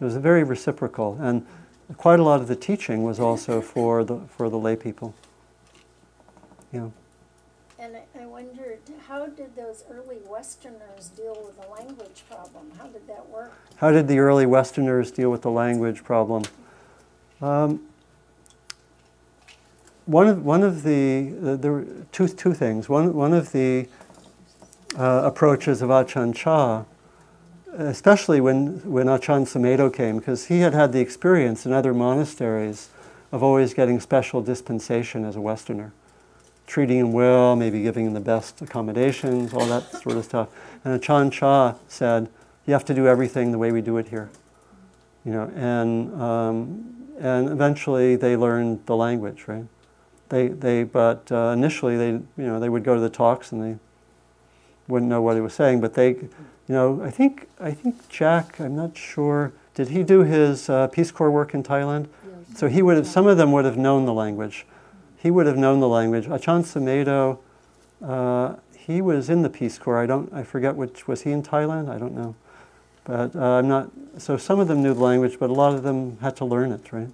[0.00, 1.46] It was very reciprocal, and
[1.98, 5.14] quite a lot of the teaching was also for the, for the lay people.
[6.72, 6.88] Yeah.
[7.84, 8.78] And I- I wondered,
[9.08, 12.72] how did those early Westerners deal with the language problem?
[12.78, 13.52] How did that work?
[13.76, 16.44] How did the early Westerners deal with the language problem?
[17.42, 17.80] Um,
[20.06, 22.88] one of one of the uh, there were two two things.
[22.88, 23.86] One one of the
[24.98, 26.84] uh, approaches of Ajahn Chah,
[27.76, 32.88] especially when when Ajahn Sumedho came, because he had had the experience in other monasteries
[33.30, 35.92] of always getting special dispensation as a Westerner,
[36.66, 40.48] treating him well, maybe giving him the best accommodations, all that sort of stuff.
[40.84, 42.28] And Chan Cha said,
[42.66, 44.30] "You have to do everything the way we do it here."
[45.24, 49.64] You know, and um, and eventually they learned the language, right?
[50.28, 53.62] They, they, but uh, initially they, you know, they would go to the talks and
[53.62, 53.78] they
[54.88, 55.80] wouldn't know what he was saying.
[55.80, 56.30] But they, you
[56.68, 61.10] know, I think, I think Jack, I'm not sure, did he do his uh, Peace
[61.10, 62.08] Corps work in Thailand?
[62.26, 62.58] Yes.
[62.58, 64.66] So he would have, some of them would have known the language.
[65.24, 66.26] He would have known the language.
[66.26, 67.38] Ajahn Sumedho,
[68.06, 69.98] uh, he was in the Peace Corps.
[69.98, 71.88] I don't, I forget which, was he in Thailand?
[71.88, 72.34] I don't know.
[73.04, 75.82] But uh, I'm not, so some of them knew the language, but a lot of
[75.82, 77.08] them had to learn it, right?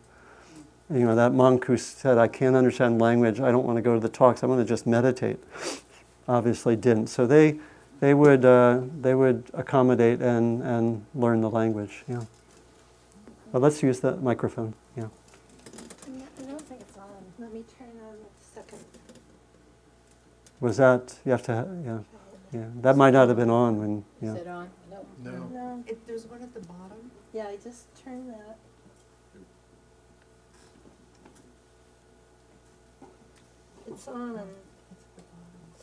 [0.93, 3.95] You know, that monk who said, I can't understand language, I don't want to go
[3.95, 5.39] to the talks, I want to just meditate,
[6.27, 7.07] obviously didn't.
[7.07, 7.61] So they,
[8.01, 12.25] they, would, uh, they would accommodate and, and learn the language, yeah.
[13.53, 15.05] But let's use the microphone, yeah.
[16.09, 17.07] I'm not- I don't think it's on.
[17.39, 18.85] Let me turn on the second.
[20.61, 21.99] Was that, you have to, ha- yeah,
[22.53, 22.67] yeah.
[22.83, 24.35] That might not have been on when, yeah.
[24.35, 24.69] Is it on?
[24.91, 25.07] No.
[25.23, 25.31] No.
[25.49, 28.57] No, If there's one at the bottom, yeah, I just turned that.
[33.87, 34.51] It's on and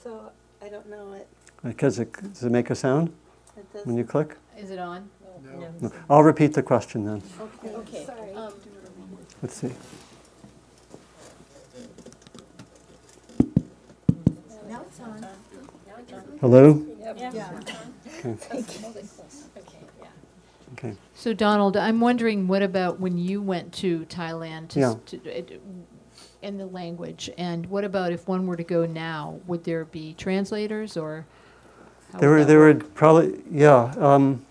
[0.02, 1.28] So I don't know it.
[1.64, 3.12] Because it, does it make a sound
[3.58, 4.38] It when you click?
[4.58, 5.10] Is it on?
[5.44, 5.74] No.
[5.82, 5.92] No.
[6.10, 7.22] I'll repeat the question then.
[7.40, 7.76] Okay.
[7.76, 8.06] Okay.
[8.06, 8.34] Sorry.
[8.34, 8.54] um,
[9.42, 9.72] Let's see.
[14.68, 14.97] Now it's on.
[16.42, 16.86] Hello?
[17.18, 17.50] Yeah.
[20.74, 20.94] Okay.
[21.16, 24.92] So Donald, I'm wondering, what about when you went to Thailand to, Yeah.
[24.92, 25.62] s- to it,
[26.44, 29.40] in the language, and what about if one were to go now?
[29.48, 31.26] Would there be translators or?
[32.14, 32.78] how There would were, that there work?
[32.84, 33.94] would probably, yeah.
[33.98, 34.46] Um,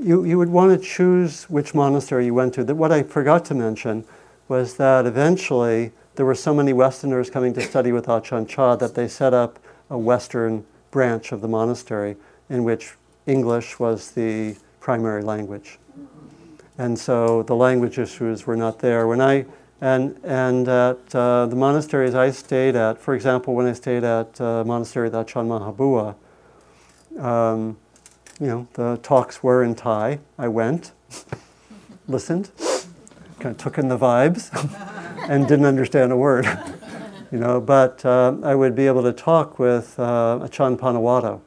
[0.00, 2.64] you, you would want to choose which monastery you went to.
[2.64, 4.04] That what I forgot to mention
[4.48, 8.94] was that eventually there were so many Westerners coming to study with Ajahn Chah that
[8.94, 9.58] they set up
[9.90, 12.16] a Western branch of the monastery
[12.48, 12.94] in which
[13.26, 15.78] English was the primary language.
[16.78, 19.06] And so the language issues were not there.
[19.06, 19.46] When I
[19.80, 24.40] and and at uh, the monasteries I stayed at, for example, when I stayed at
[24.40, 26.14] uh, monastery of Ajahn Mahabua,
[27.22, 27.76] um,
[28.40, 30.18] you know, the talks were in Thai.
[30.38, 30.92] I went,
[32.08, 32.50] listened,
[33.40, 34.50] kind of took in the vibes,
[35.28, 36.46] and didn't understand a word.
[37.32, 41.40] you know, but uh, I would be able to talk with uh, Ajahn Paññavaddho,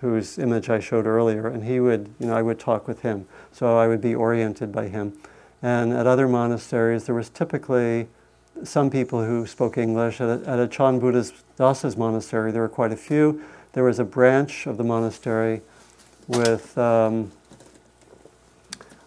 [0.00, 3.26] whose image I showed earlier, and he would, you know, I would talk with him.
[3.52, 5.18] So I would be oriented by him.
[5.62, 8.08] And at other monasteries, there was typically
[8.64, 10.20] some people who spoke English.
[10.20, 13.42] At at a Chan Buddhist Dasa's monastery, there were quite a few.
[13.72, 15.62] There was a branch of the monastery
[16.28, 17.32] with um,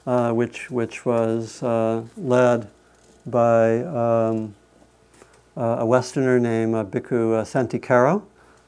[0.08, 2.70] uh, which which was uh, led
[3.26, 4.56] by um,
[5.58, 8.24] uh, a Westerner named uh, Bhikkhu uh, Santikaro,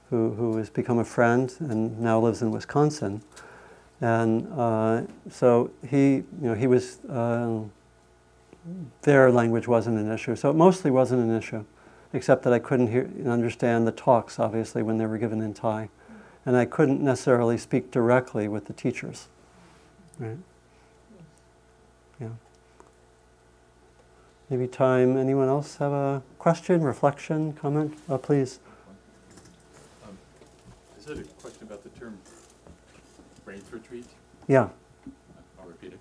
[0.10, 3.22] who who has become a friend and now lives in Wisconsin.
[4.00, 7.04] And uh, so he, you know, he was.
[7.06, 7.62] Uh,
[9.04, 11.64] their language wasn't an issue, so it mostly wasn't an issue,
[12.14, 15.54] except that I couldn't hear and understand the talks, obviously, when they were given in
[15.54, 15.90] Thai,
[16.46, 19.28] and I couldn't necessarily speak directly with the teachers.
[20.20, 20.38] Right?
[22.20, 22.30] Yeah.
[24.50, 25.18] Maybe time.
[25.18, 27.98] Anyone else have a question, reflection, comment?
[28.10, 28.60] Uh, please.
[30.08, 30.18] Um,
[30.98, 32.18] Is that a question about the term
[33.46, 34.06] rains retreat?
[34.48, 34.70] Yeah.
[35.60, 36.00] I'll repeat it.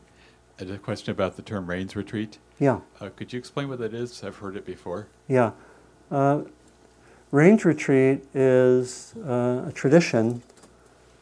[0.70, 2.38] Uh, A question about the term rains retreat.
[2.60, 2.80] Yeah.
[3.00, 4.22] Uh, Could you explain what that is?
[4.22, 5.08] I've heard it before.
[5.26, 5.50] Yeah.
[6.08, 6.42] Uh,
[7.32, 10.42] rains retreat is uh, a tradition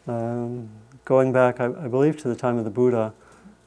[0.06, 0.68] um,
[1.06, 3.14] going back, I, I believe, to the time of the Buddha,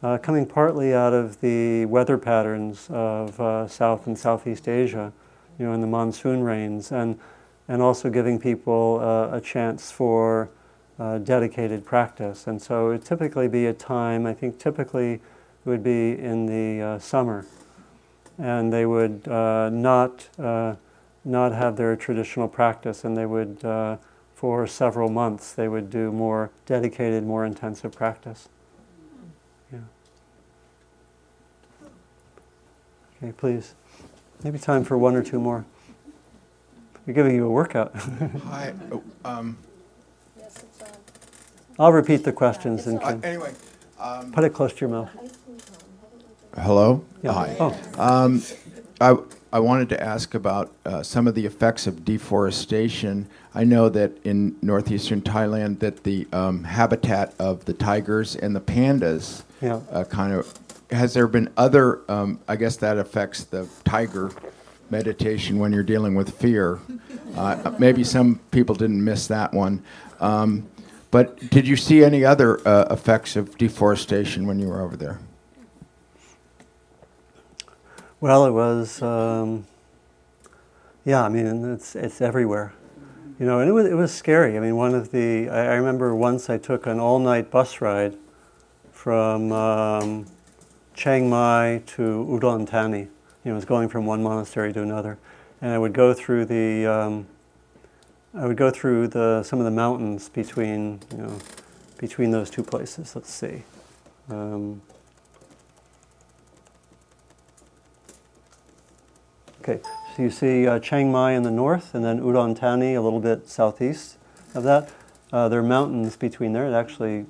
[0.04, 5.12] uh, coming partly out of the weather patterns of uh, South and Southeast Asia,
[5.58, 7.20] you know, in the monsoon rains, and,
[7.68, 10.50] and also giving people uh, a chance for
[11.00, 12.48] uh, dedicated practice.
[12.48, 15.22] And so it would typically be a time, I think typically it
[15.66, 17.46] would be in the uh, summer
[18.40, 20.30] and they would not
[21.26, 23.60] not have their traditional practice, and they would
[24.36, 28.48] for several months they would do more dedicated, more intensive practice.
[33.22, 33.74] Okay, please.
[34.44, 35.66] Maybe time for one or two more.
[37.06, 37.96] We're giving you a workout.
[38.46, 38.74] Hi.
[38.92, 39.58] oh, Um,
[40.38, 40.90] Yes, it's on.
[41.80, 43.54] I'll repeat the questions and uh, anyway.
[44.00, 45.10] Um, put it close to your mouth.
[46.56, 47.04] hello.
[47.24, 47.32] Yeah.
[47.34, 47.56] Hi.
[47.60, 48.44] Oh, Um,
[49.02, 49.16] I,
[49.52, 53.28] I wanted to ask about uh, some of the effects of deforestation.
[53.56, 58.62] I know that in northeastern Thailand that the um, habitat of the tigers and the
[58.62, 59.80] pandas yeah.
[59.92, 60.54] uh, kind of
[60.92, 64.32] has there been other um, I guess that affects the tiger
[64.90, 66.80] meditation when you're dealing with fear.
[67.36, 69.84] Uh, maybe some people didn't miss that one.
[70.20, 70.68] Um,
[71.12, 75.20] but did you see any other uh, effects of deforestation when you were over there?
[78.20, 79.68] Well, it was, um,
[81.06, 81.24] yeah.
[81.24, 82.74] I mean, it's it's everywhere,
[83.40, 83.60] you know.
[83.60, 84.58] And it was it was scary.
[84.58, 87.80] I mean, one of the I, I remember once I took an all night bus
[87.80, 88.18] ride
[88.92, 90.26] from um,
[90.98, 93.02] Chiang Mai to Udon Thani.
[93.02, 93.08] You
[93.46, 95.20] know, it was going from one monastery to another,
[95.62, 97.28] and I would go through the um,
[98.34, 101.38] I would go through the some of the mountains between you know
[102.00, 103.16] between those two places.
[103.16, 103.64] Let's see.
[104.30, 104.82] Um,
[109.62, 109.82] Okay,
[110.16, 113.20] so you see uh, Chiang Mai in the north, and then Udon Thani a little
[113.20, 114.16] bit southeast
[114.56, 114.90] of that.
[115.34, 116.66] Uh, there are mountains between there.
[116.66, 117.26] It actually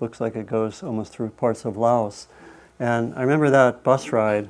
[0.00, 2.26] looks like it goes almost through parts of Laos.
[2.80, 4.48] And I remember that bus ride.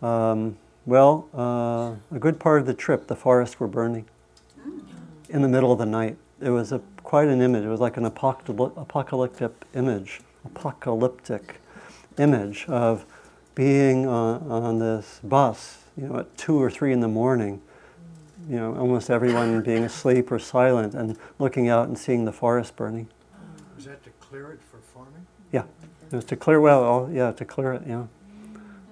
[0.00, 0.56] Um,
[0.86, 4.06] well, uh, a good part of the trip, the forests were burning
[5.28, 6.16] in the middle of the night.
[6.40, 7.64] It was a, quite an image.
[7.64, 11.60] It was like an apocalyptic image, apocalyptic
[12.16, 13.04] image of
[13.56, 17.60] being on, on this bus, you know, at two or three in the morning,
[18.48, 22.76] you know, almost everyone being asleep or silent and looking out and seeing the forest
[22.76, 23.08] burning.
[23.74, 24.67] Was that to clear it for farming?
[26.10, 28.04] It was to clear, well, yeah, to clear it, yeah.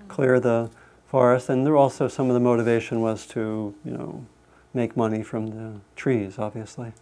[0.08, 0.70] Clear the
[1.08, 1.48] forest.
[1.48, 4.26] And there also some of the motivation was to, you know,
[4.74, 6.92] make money from the trees, obviously.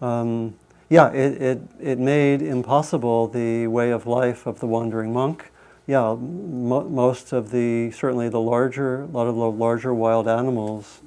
[0.00, 0.54] Um,
[0.88, 5.50] yeah, it, it, it made impossible the way of life of the wandering monk.
[5.86, 11.02] Yeah, mo- most of the, certainly the larger, a lot of the larger wild animals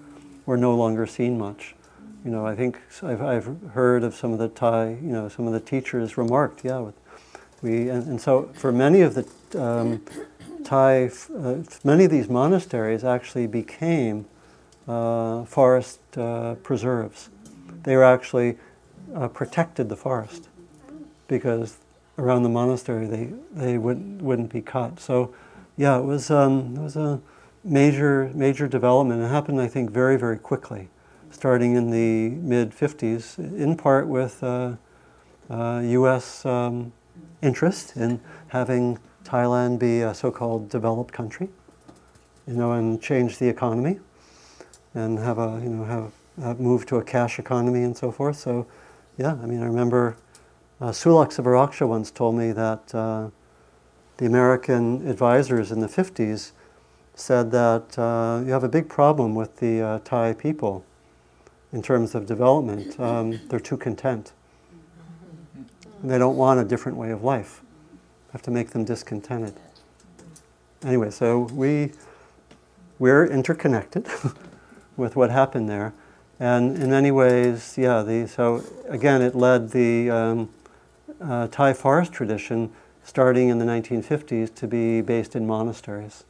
[0.46, 1.76] were no longer seen much.
[2.24, 5.48] You know, I think I've, I've heard of some of the Thai, you know, some
[5.48, 6.96] of the teachers remarked, yeah, with,
[7.62, 10.02] we, and, and so for many of the um,
[10.64, 14.26] Thai, uh, many of these monasteries actually became
[14.88, 17.30] uh, forest uh, preserves.
[17.84, 18.58] They were actually
[19.16, 20.50] uh, protected the forest
[21.28, 21.78] because
[22.18, 25.00] around the monastery they, they would, wouldn't be cut.
[25.00, 25.34] So,
[25.78, 27.22] yeah, it was, um, it was a
[27.64, 29.22] major, major development.
[29.22, 30.90] It happened, I think, very, very quickly,
[31.32, 34.74] starting in the mid 50s, in part with uh,
[35.50, 36.46] uh, U.S.
[36.46, 36.92] Um,
[37.42, 38.20] interest in
[38.50, 41.50] having Thailand be a so-called developed country,
[42.48, 44.00] you know, and change the economy,
[44.94, 46.12] and have a, you know, have,
[46.42, 48.38] have move to a cash economy and so forth.
[48.38, 48.66] So,
[49.18, 50.16] yeah, I mean, I remember
[50.80, 53.30] uh, Sulak Sivaraksa once told me that uh,
[54.18, 56.52] the American advisors in the 50s
[57.16, 60.86] said that uh, you have a big problem with the uh, Thai people
[61.74, 63.00] in terms of development.
[63.00, 64.34] Um, they're too content.
[66.04, 67.62] They don't want a different way of life.
[68.30, 69.56] I Have to make them discontented.
[70.84, 71.92] Anyway, so we
[73.00, 74.08] we're interconnected
[74.98, 75.94] with what happened there,
[76.40, 78.04] and in many ways, yeah.
[78.04, 80.50] The, so again, it led the um,
[81.22, 82.72] uh, Thai forest tradition,
[83.04, 86.24] starting in the 1950s, to be based in monasteries.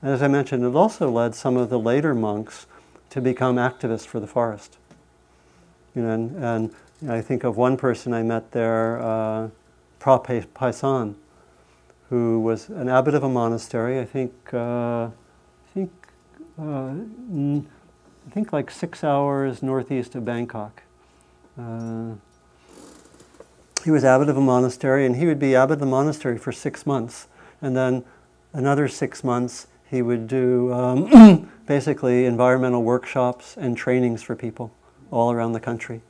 [0.00, 2.66] And as I mentioned, it also led some of the later monks
[3.10, 4.78] to become activists for the forest.
[5.94, 6.74] You know, and, and
[7.08, 9.48] I think of one person I met there, uh,
[9.98, 11.14] Pra Paisan,
[12.08, 13.98] who was an abbot of a monastery.
[13.98, 15.10] I think, uh, I
[15.74, 15.90] think,
[16.60, 20.82] uh, I think like six hours northeast of Bangkok.
[21.58, 22.12] Uh,
[23.82, 26.52] he was abbot of a monastery, and he would be abbot of the monastery for
[26.52, 27.26] six months,
[27.60, 28.04] and then
[28.52, 34.72] another six months he would do um, basically environmental workshops and trainings for people
[35.10, 36.00] all around the country.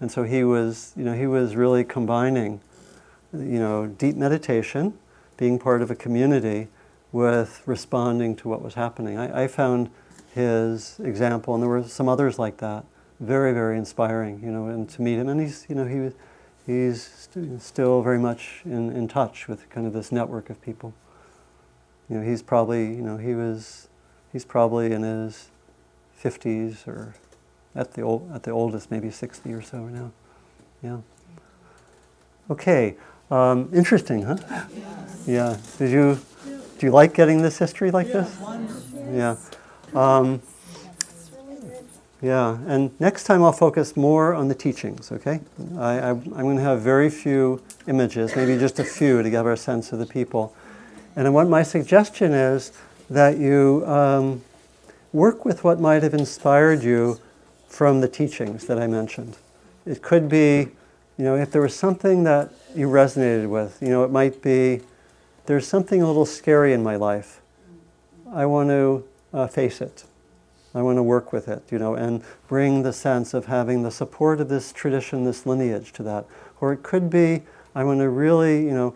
[0.00, 2.60] And so he was, you know, he was really combining,
[3.32, 4.98] you know, deep meditation,
[5.36, 6.68] being part of a community,
[7.12, 9.18] with responding to what was happening.
[9.18, 9.90] I, I found
[10.34, 12.84] his example, and there were some others like that,
[13.18, 15.28] very, very inspiring, you know, and to meet him.
[15.28, 16.12] And he's, you know, he was,
[16.66, 20.92] he's st- still very much in, in touch with kind of this network of people.
[22.08, 23.88] You know, he's probably, you know, he was,
[24.32, 25.48] he's probably in his
[26.22, 27.14] 50s or
[27.78, 30.10] at the old, at the oldest, maybe 60 or so right now.
[30.82, 30.98] Yeah.
[32.50, 32.96] Okay.
[33.30, 34.36] Um, interesting, huh?
[34.74, 35.24] Yes.
[35.26, 35.56] Yeah.
[35.78, 36.18] Did you
[36.78, 38.36] do you like getting this history like this?
[39.12, 39.36] Yeah.
[39.94, 40.40] Um,
[41.00, 41.84] It's really good.
[42.22, 42.58] yeah.
[42.66, 45.12] And next time I'll focus more on the teachings.
[45.12, 45.40] Okay.
[45.76, 49.46] I, I, I'm going to have very few images, maybe just a few to give
[49.46, 50.54] our sense of the people.
[51.16, 52.72] And what my suggestion is
[53.10, 54.42] that you um,
[55.12, 57.18] work with what might have inspired you
[57.68, 59.36] from the teachings that I mentioned.
[59.86, 60.68] It could be,
[61.16, 64.80] you know, if there was something that you resonated with, you know, it might be
[65.46, 67.40] there's something a little scary in my life.
[68.32, 70.04] I want to uh, face it.
[70.74, 73.90] I want to work with it, you know, and bring the sense of having the
[73.90, 76.26] support of this tradition, this lineage to that.
[76.60, 77.42] Or it could be
[77.74, 78.94] I want to really, you know,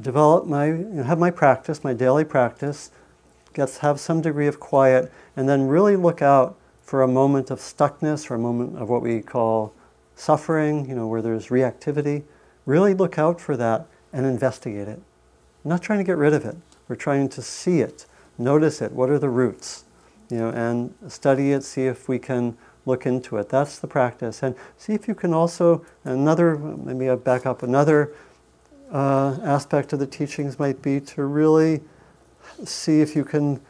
[0.00, 2.90] develop my, you know, have my practice, my daily practice,
[3.54, 7.58] gets have some degree of quiet, and then really look out for a moment of
[7.58, 9.72] stuckness or a moment of what we call
[10.16, 12.22] suffering, you know, where there's reactivity.
[12.66, 15.00] Really look out for that and investigate it.
[15.64, 16.56] I'm not trying to get rid of it.
[16.88, 18.06] We're trying to see it,
[18.36, 18.92] notice it.
[18.92, 19.84] What are the roots?
[20.28, 23.48] You know, and study it, see if we can look into it.
[23.48, 24.42] That's the practice.
[24.42, 28.12] And see if you can also, another, maybe I back up, another
[28.90, 31.80] uh, aspect of the teachings might be to really
[32.64, 33.60] see if you can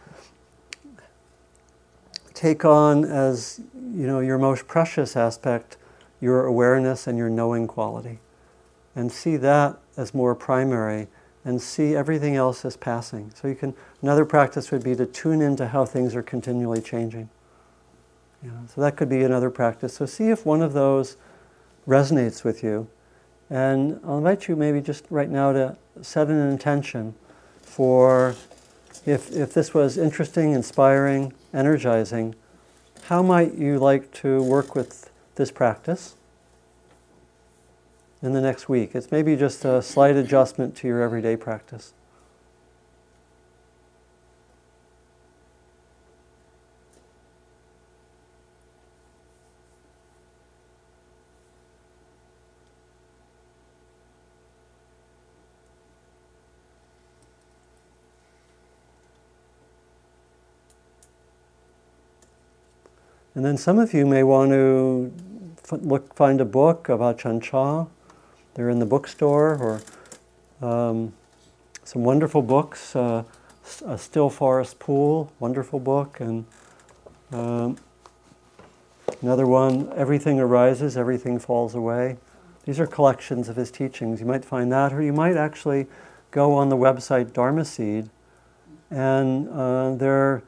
[2.42, 5.76] take on as you know your most precious aspect
[6.20, 8.18] your awareness and your knowing quality.
[8.94, 11.08] And see that as more primary
[11.44, 13.32] and see everything else as passing.
[13.34, 17.28] So you can another practice would be to tune into how things are continually changing.
[18.74, 19.94] So that could be another practice.
[19.94, 21.16] So see if one of those
[21.86, 22.88] resonates with you.
[23.50, 27.14] And i'll invite you maybe just right now to set an intention
[27.60, 28.34] for
[29.04, 32.34] if, if this was interesting, inspiring, energizing,
[33.04, 36.14] how might you like to work with this practice
[38.22, 38.94] in the next week?
[38.94, 41.92] It's maybe just a slight adjustment to your everyday practice.
[63.34, 65.12] And then some of you may want to
[65.64, 67.86] f- look, find a book about Ajahn Chah.
[68.54, 69.82] They're in the bookstore,
[70.62, 71.14] or um,
[71.84, 72.94] some wonderful books.
[72.94, 73.24] Uh,
[73.86, 76.44] a Still Forest Pool, wonderful book, and
[77.32, 77.76] um,
[79.22, 82.16] another one, Everything Arises, Everything Falls Away.
[82.64, 84.20] These are collections of his teachings.
[84.20, 85.86] You might find that, or you might actually
[86.30, 88.10] go on the website Dharma Seed,
[88.90, 90.42] and uh, there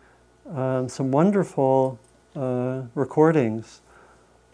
[0.55, 1.99] are um, some wonderful
[2.37, 3.81] uh, recordings.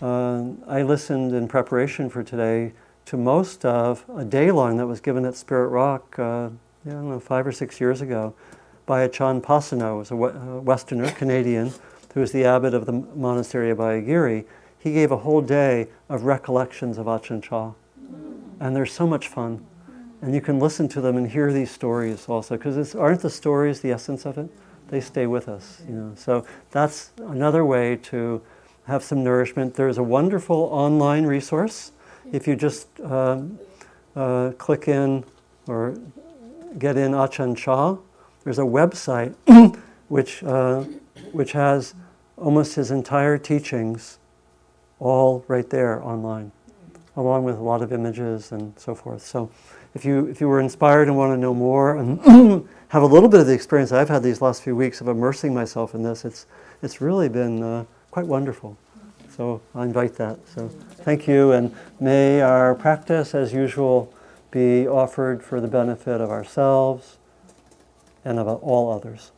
[0.00, 2.72] Uh, I listened in preparation for today
[3.06, 6.46] to most of a day long that was given at Spirit Rock, uh,
[6.86, 8.34] I don't know, five or six years ago,
[8.86, 11.72] by Ajahn Pasanno, who was a Westerner, Canadian,
[12.14, 14.44] who was the abbot of the monastery of Abhayagiri.
[14.78, 17.72] He gave a whole day of recollections of Ajahn Chah.
[18.58, 19.64] And they're so much fun.
[20.22, 23.80] And you can listen to them and hear these stories also, because aren't the stories
[23.80, 24.50] the essence of it?
[24.90, 26.12] They stay with us, you know.
[26.16, 28.42] So that's another way to
[28.86, 29.74] have some nourishment.
[29.74, 31.92] There's a wonderful online resource.
[32.32, 33.60] If you just um,
[34.16, 35.24] uh, click in
[35.68, 35.96] or
[36.78, 37.98] get in Ajahn Chah,
[38.42, 39.34] there's a website
[40.08, 40.82] which, uh,
[41.30, 41.94] which has
[42.36, 44.18] almost his entire teachings
[44.98, 46.50] all right there online,
[47.14, 49.22] along with a lot of images and so forth.
[49.22, 49.52] So
[49.94, 53.28] if you, if you were inspired and want to know more and have a little
[53.28, 56.24] bit of the experience I've had these last few weeks of immersing myself in this,
[56.24, 56.46] it's,
[56.82, 58.76] it's really been uh, quite wonderful.
[59.36, 60.38] So I invite that.
[60.48, 64.12] So thank you, and may our practice, as usual,
[64.50, 67.16] be offered for the benefit of ourselves
[68.24, 69.30] and of all others.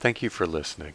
[0.00, 0.94] Thank you for listening.